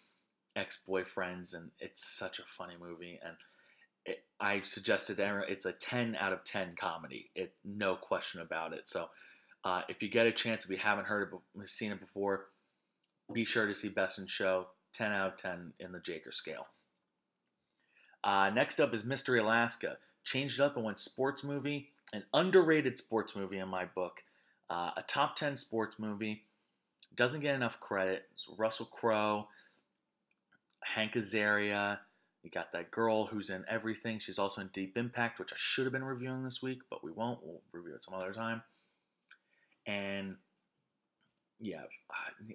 ex 0.57 0.81
boyfriends, 0.89 1.55
and 1.55 1.71
it's 1.79 2.05
such 2.05 2.39
a 2.39 2.45
funny 2.57 2.75
movie. 2.81 3.21
And 3.25 3.37
it, 4.07 4.25
I 4.41 4.63
suggested 4.63 5.19
it's 5.21 5.67
a 5.67 5.73
ten 5.73 6.17
out 6.19 6.33
of 6.33 6.43
ten 6.43 6.75
comedy. 6.77 7.31
It 7.35 7.53
no 7.65 7.95
question 7.97 8.41
about 8.41 8.73
it. 8.73 8.89
So. 8.89 9.11
Uh, 9.65 9.83
if 9.89 10.03
you 10.03 10.09
get 10.09 10.27
a 10.27 10.33
chance, 10.33 10.65
if 10.65 10.71
you 10.71 10.77
haven't 10.77 11.07
heard 11.07 11.33
it, 11.33 11.71
seen 11.71 11.91
it 11.91 12.01
before, 12.01 12.47
be 13.33 13.45
sure 13.45 13.67
to 13.67 13.75
see 13.75 13.89
Best 13.89 14.19
in 14.19 14.27
Show. 14.27 14.67
10 14.93 15.13
out 15.13 15.33
of 15.33 15.37
10 15.37 15.73
in 15.81 15.93
the 15.93 15.99
Jaker 15.99 16.33
scale. 16.33 16.69
Uh, 18.23 18.51
next 18.51 18.81
up 18.81 18.95
is 18.95 19.05
Mystery 19.05 19.41
Alaska. 19.41 19.99
Changed 20.23 20.61
up 20.61 20.77
and 20.77 20.85
went 20.85 21.01
sports 21.01 21.45
movie, 21.45 21.91
an 22.13 22.25
underrated 22.33 22.97
sports 22.97 23.37
movie 23.37 23.59
in 23.59 23.69
my 23.69 23.85
book. 23.85 24.23
Uh, 24.71 24.91
a 24.97 25.03
top 25.07 25.37
10 25.37 25.57
sports 25.57 25.97
movie. 25.99 26.45
Doesn't 27.15 27.41
get 27.41 27.55
enough 27.55 27.81
credit. 27.81 28.25
It's 28.33 28.47
Russell 28.57 28.87
Crowe, 28.87 29.49
Hank 30.83 31.13
Azaria. 31.13 31.99
You 32.43 32.51
got 32.51 32.73
that 32.73 32.91
girl 32.91 33.27
who's 33.27 33.51
in 33.51 33.65
everything. 33.69 34.19
She's 34.19 34.39
also 34.39 34.63
in 34.63 34.71
Deep 34.73 34.97
Impact, 34.97 35.39
which 35.39 35.53
I 35.53 35.57
should 35.59 35.85
have 35.85 35.93
been 35.93 36.05
reviewing 36.05 36.45
this 36.45 36.63
week, 36.63 36.81
but 36.89 37.05
we 37.05 37.11
won't. 37.11 37.41
We'll 37.43 37.61
review 37.73 37.95
it 37.95 38.05
some 38.05 38.15
other 38.15 38.33
time. 38.33 38.63
And 39.87 40.37
yeah, 41.61 41.83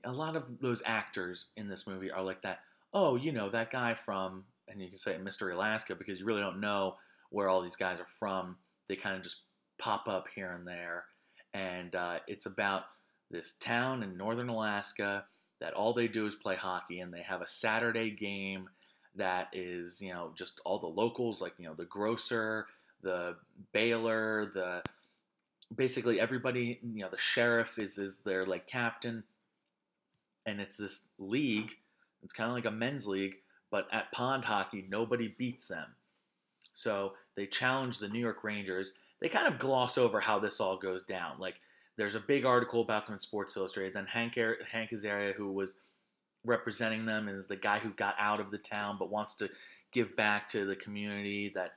a 0.04 0.12
lot 0.12 0.36
of 0.36 0.44
those 0.62 0.84
actors 0.86 1.52
in 1.58 1.70
this 1.70 1.88
movie 1.88 2.12
are 2.12 2.24
like 2.24 2.42
that. 2.44 2.60
Oh, 2.94 3.15
you 3.15 3.32
know 3.32 3.50
that 3.50 3.72
guy 3.72 3.96
from, 3.96 4.46
and 4.68 4.82
you 4.82 4.89
can 4.89 4.98
say 4.98 5.18
Mystery 5.18 5.54
Alaska 5.54 5.96
because 5.96 6.20
you 6.20 6.26
really 6.26 6.42
don't 6.42 6.60
know 6.60 6.96
where 7.30 7.50
all 7.50 7.62
these 7.62 7.76
guys 7.76 8.00
are 8.00 8.08
from. 8.20 8.58
They 8.88 8.96
kind 8.96 9.15
of 9.15 9.24
just 9.24 9.42
pop 9.80 10.08
up 10.08 10.26
here 10.34 10.52
and 10.52 10.68
there, 10.68 11.06
and 11.54 11.96
uh, 11.96 12.20
it's 12.28 12.46
about 12.46 12.84
this 13.32 13.58
town 13.58 14.02
in 14.02 14.18
northern 14.18 14.50
Alaska 14.50 15.26
that 15.62 15.74
all 15.74 15.94
they 15.94 16.08
do 16.08 16.26
is 16.26 16.36
play 16.36 16.56
hockey, 16.56 17.00
and 17.00 17.13
they 17.13 17.22
have 17.22 17.42
a 17.42 17.48
Saturday 17.48 18.10
game 18.10 18.70
that 19.15 19.48
is, 19.54 20.02
you 20.02 20.13
know, 20.13 20.32
just 20.36 20.60
all 20.65 20.80
the 20.80 20.88
locals, 20.88 21.42
like 21.42 21.54
you 21.58 21.65
know, 21.65 21.74
the 21.74 21.86
grocer, 21.86 22.65
the 23.02 23.36
baler, 23.74 24.52
the 24.54 24.82
basically 25.76 26.20
everybody, 26.20 26.80
you 26.82 27.02
know, 27.02 27.10
the 27.10 27.18
sheriff 27.18 27.78
is 27.78 27.98
is 27.98 28.20
their 28.20 28.46
like 28.46 28.68
captain, 28.68 29.24
and 30.46 30.60
it's 30.60 30.78
this 30.78 31.10
league. 31.18 31.78
It's 32.24 32.34
kind 32.34 32.50
of 32.50 32.56
like 32.56 32.66
a 32.66 32.72
men's 32.72 33.08
league, 33.08 33.36
but 33.72 33.88
at 33.92 34.12
pond 34.12 34.46
hockey, 34.46 34.86
nobody 34.88 35.28
beats 35.28 35.68
them. 35.68 35.96
So 36.74 37.14
they 37.36 37.46
challenge 37.46 38.00
the 38.00 38.10
New 38.10 38.20
York 38.20 38.44
Rangers. 38.44 38.94
They 39.22 39.30
kind 39.30 39.48
of 39.48 39.60
gloss 39.60 39.98
over 39.98 40.22
how 40.22 40.40
this 40.40 40.60
all 40.60 40.78
goes 40.78 41.04
down. 41.04 41.40
Like 41.40 41.56
there's 41.98 42.16
a 42.16 42.20
big 42.22 42.46
article 42.46 42.82
about 42.82 43.06
them 43.06 43.16
in 43.16 43.20
Sports 43.20 43.56
Illustrated. 43.58 43.94
Then 43.94 44.08
Hank 44.08 44.36
Hank 44.72 44.92
Azaria, 44.92 45.34
who 45.34 45.52
was 45.52 45.82
representing 46.46 47.06
them, 47.06 47.28
is 47.28 47.48
the 47.48 47.56
guy 47.56 47.80
who 47.80 47.90
got 47.90 48.16
out 48.18 48.40
of 48.40 48.52
the 48.52 48.58
town 48.58 48.96
but 48.98 49.12
wants 49.12 49.36
to 49.36 49.50
give 49.92 50.16
back 50.16 50.48
to 50.50 50.66
the 50.66 50.76
community 50.76 51.52
that 51.56 51.74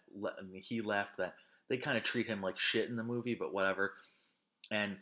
he 0.55 0.81
left. 0.81 1.17
That 1.19 1.35
they 1.73 1.79
kind 1.79 1.97
of 1.97 2.05
treat 2.05 2.27
him 2.27 2.43
like 2.43 2.59
shit 2.59 2.91
in 2.91 2.97
the 2.97 3.03
movie, 3.03 3.35
but 3.35 3.55
whatever. 3.55 3.95
And 4.71 4.99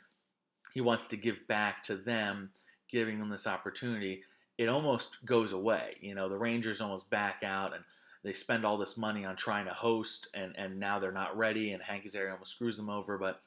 he 0.72 0.80
wants 0.80 1.08
to 1.08 1.16
give 1.16 1.48
back 1.48 1.82
to 1.84 1.96
them, 1.96 2.50
giving 2.88 3.18
them 3.18 3.28
this 3.28 3.48
opportunity. 3.48 4.22
It 4.56 4.68
almost 4.68 5.24
goes 5.26 5.52
away. 5.52 5.96
You 6.00 6.14
know, 6.14 6.28
the 6.28 6.38
Rangers 6.38 6.80
almost 6.80 7.10
back 7.10 7.42
out 7.44 7.74
and 7.74 7.82
they 8.22 8.34
spend 8.34 8.64
all 8.64 8.78
this 8.78 8.96
money 8.96 9.24
on 9.24 9.34
trying 9.34 9.66
to 9.66 9.72
host 9.72 10.28
and, 10.32 10.54
and 10.56 10.78
now 10.78 11.00
they're 11.00 11.10
not 11.10 11.36
ready 11.36 11.72
and 11.72 11.82
Hank 11.82 12.04
Azaria 12.04 12.32
almost 12.32 12.52
screws 12.52 12.76
them 12.76 12.88
over, 12.88 13.18
but 13.18 13.40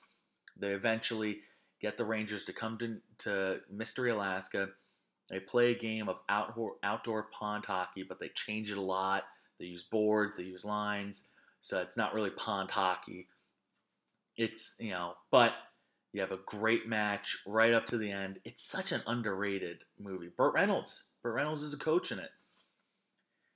they 0.60 0.72
eventually 0.72 1.38
get 1.82 1.98
the 1.98 2.04
Rangers 2.04 2.44
to 2.46 2.54
come 2.54 2.78
to, 2.80 2.98
to 3.20 3.60
Mystery 3.72 4.12
Alaska. 4.12 4.68
They 5.30 5.40
play 5.40 5.72
a 5.72 5.80
game 5.80 6.10
of 6.10 6.18
outdoor, 6.28 6.74
outdoor 6.84 7.28
pond 7.32 7.64
hockey, 7.68 8.04
but 8.04 8.20
they 8.20 8.32
change 8.36 8.70
it 8.70 8.78
a 8.78 8.82
lot. 8.82 9.24
They 9.62 9.68
use 9.68 9.84
boards, 9.84 10.36
they 10.36 10.44
use 10.44 10.66
lines, 10.66 11.32
so 11.64 11.82
it's 11.82 11.96
not 11.96 12.14
really 12.14 12.30
pond 12.30 12.72
hockey. 12.72 13.28
It's, 14.36 14.76
you 14.80 14.92
know, 14.92 15.14
but 15.32 15.54
you 16.12 16.20
have 16.20 16.32
a 16.32 16.40
great 16.46 16.88
match 16.88 17.38
right 17.48 17.74
up 17.74 17.88
to 17.88 17.98
the 17.98 18.12
end. 18.12 18.40
It's 18.44 18.62
such 18.62 18.92
an 18.92 19.02
underrated 19.08 19.86
movie. 19.98 20.30
Burt 20.36 20.54
Reynolds. 20.54 21.12
Burt 21.24 21.36
Reynolds 21.36 21.64
is 21.64 21.74
a 21.74 21.78
coach 21.78 22.12
in 22.12 22.20
it. 22.20 22.32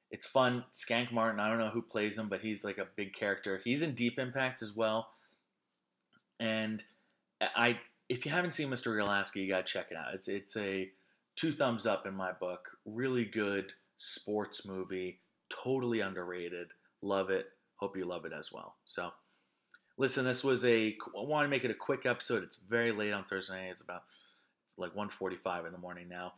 It's 0.09 0.25
fun. 0.25 0.63
Skank 0.73 1.11
Martin, 1.11 1.41
I 1.41 1.49
don't 1.49 1.59
know 1.59 1.69
who 1.69 1.81
plays 1.81 2.17
him, 2.17 2.29
but 2.29 2.39
he's 2.39 2.63
like 2.63 2.77
a 2.77 2.87
big 2.95 3.13
character. 3.13 3.59
He's 3.61 3.81
in 3.81 3.93
Deep 3.93 4.17
Impact 4.17 4.61
as 4.61 4.73
well. 4.73 5.09
And 6.39 6.81
I 7.41 7.79
if 8.07 8.25
you 8.25 8.31
haven't 8.31 8.53
seen 8.53 8.69
Mystery 8.69 9.01
Alaska, 9.01 9.41
you 9.41 9.49
gotta 9.49 9.63
check 9.63 9.87
it 9.91 9.97
out. 9.97 10.13
It's 10.13 10.29
it's 10.29 10.55
a 10.55 10.89
two 11.35 11.51
thumbs 11.51 11.85
up 11.85 12.07
in 12.07 12.13
my 12.13 12.31
book. 12.31 12.69
Really 12.85 13.25
good 13.25 13.73
sports 13.97 14.65
movie. 14.65 15.19
Totally 15.49 15.99
underrated. 15.99 16.69
Love 17.01 17.29
it. 17.29 17.47
Hope 17.77 17.95
you 17.95 18.05
love 18.05 18.25
it 18.25 18.33
as 18.33 18.51
well. 18.51 18.75
So, 18.85 19.11
listen, 19.97 20.25
this 20.25 20.43
was 20.43 20.65
a. 20.65 20.97
I 21.17 21.21
want 21.21 21.45
to 21.45 21.49
make 21.49 21.63
it 21.63 21.71
a 21.71 21.75
quick 21.75 22.05
episode. 22.05 22.43
It's 22.43 22.57
very 22.57 22.91
late 22.91 23.13
on 23.13 23.25
Thursday. 23.25 23.69
It's 23.69 23.81
about 23.81 24.03
it's 24.67 24.77
like 24.77 24.93
1:45 24.95 25.65
in 25.65 25.71
the 25.71 25.77
morning 25.77 26.09
now. 26.09 26.33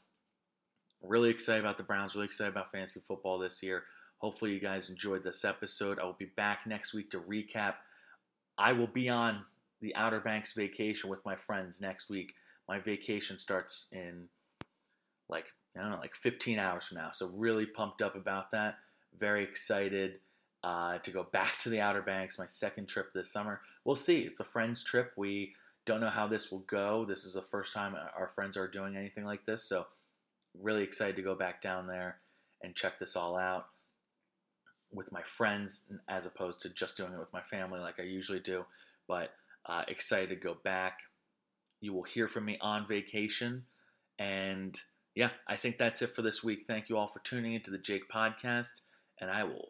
Really 1.02 1.30
excited 1.30 1.62
about 1.62 1.78
the 1.78 1.84
Browns. 1.84 2.16
Really 2.16 2.26
excited 2.26 2.52
about 2.52 2.72
fantasy 2.72 3.02
football 3.08 3.40
this 3.40 3.64
year. 3.64 3.84
Hopefully, 4.20 4.52
you 4.52 4.60
guys 4.60 4.90
enjoyed 4.90 5.24
this 5.24 5.46
episode. 5.46 5.98
I 5.98 6.04
will 6.04 6.14
be 6.14 6.26
back 6.26 6.68
next 6.68 6.94
week 6.94 7.10
to 7.12 7.20
recap. 7.20 7.76
I 8.58 8.74
will 8.74 8.88
be 8.88 9.08
on 9.08 9.46
the 9.82 9.96
Outer 9.96 10.20
Banks 10.20 10.54
vacation 10.54 11.10
with 11.10 11.24
my 11.26 11.38
friends 11.38 11.80
next 11.80 12.10
week. 12.10 12.34
My 12.68 12.80
vacation 12.80 13.40
starts 13.40 13.90
in 13.94 14.28
like 15.30 15.46
I 15.78 15.82
don't 15.82 15.92
know, 15.92 16.00
like 16.00 16.16
15 16.16 16.60
hours 16.60 16.88
from 16.88 16.98
now. 16.98 17.12
So 17.14 17.32
really 17.34 17.66
pumped 17.66 18.02
up 18.02 18.16
about 18.16 18.52
that. 18.52 18.76
Very 19.18 19.44
excited 19.44 20.20
uh, 20.64 20.98
to 21.00 21.12
go 21.12 21.24
back 21.24 21.58
to 21.60 21.70
the 21.70 21.80
Outer 21.80 22.02
Banks. 22.02 22.40
My 22.40 22.48
second 22.48 22.88
trip 22.88 23.14
this 23.14 23.32
summer. 23.32 23.62
We'll 23.86 23.96
see. 23.96 24.22
It's 24.22 24.40
a 24.40 24.46
friends 24.46 24.84
trip. 24.84 25.14
We 25.16 25.54
don't 25.86 26.02
know 26.02 26.10
how 26.10 26.28
this 26.28 26.52
will 26.52 26.66
go. 26.68 27.06
This 27.06 27.26
is 27.26 27.34
the 27.34 27.42
first 27.42 27.74
time 27.74 27.96
our 27.96 28.28
friends 28.28 28.58
are 28.58 28.68
doing 28.68 28.96
anything 28.96 29.26
like 29.26 29.46
this. 29.46 29.64
So 29.64 29.88
really 30.60 30.84
excited 30.84 31.16
to 31.16 31.22
go 31.22 31.36
back 31.36 31.62
down 31.62 31.88
there 31.88 32.18
and 32.62 32.76
check 32.76 33.00
this 33.00 33.16
all 33.16 33.38
out 33.38 33.68
with 34.92 35.12
my 35.12 35.22
friends 35.22 35.92
as 36.08 36.26
opposed 36.26 36.62
to 36.62 36.70
just 36.70 36.98
doing 36.98 37.14
it 37.14 37.20
with 37.20 37.34
my 37.34 37.42
family 37.42 37.80
like 37.80 38.00
I 38.00 38.04
usually 38.04 38.40
do. 38.40 38.66
But 39.08 39.32
uh, 39.66 39.84
excited 39.88 40.30
to 40.30 40.36
go 40.36 40.58
back. 40.64 41.00
You 41.82 41.94
will 41.94 42.04
hear 42.04 42.28
from 42.28 42.46
me 42.46 42.58
on 42.60 42.88
vacation. 42.88 43.64
And 44.18 44.80
yeah, 45.16 45.30
I 45.48 45.56
think 45.56 45.78
that's 45.78 46.02
it 46.02 46.16
for 46.16 46.22
this 46.22 46.44
week. 46.44 46.66
Thank 46.68 46.90
you 46.90 46.98
all 46.98 47.08
for 47.08 47.20
tuning 47.20 47.54
into 47.54 47.72
the 47.72 47.78
Jake 47.78 48.10
Podcast, 48.14 48.82
and 49.20 49.32
I 49.32 49.44
will 49.44 49.70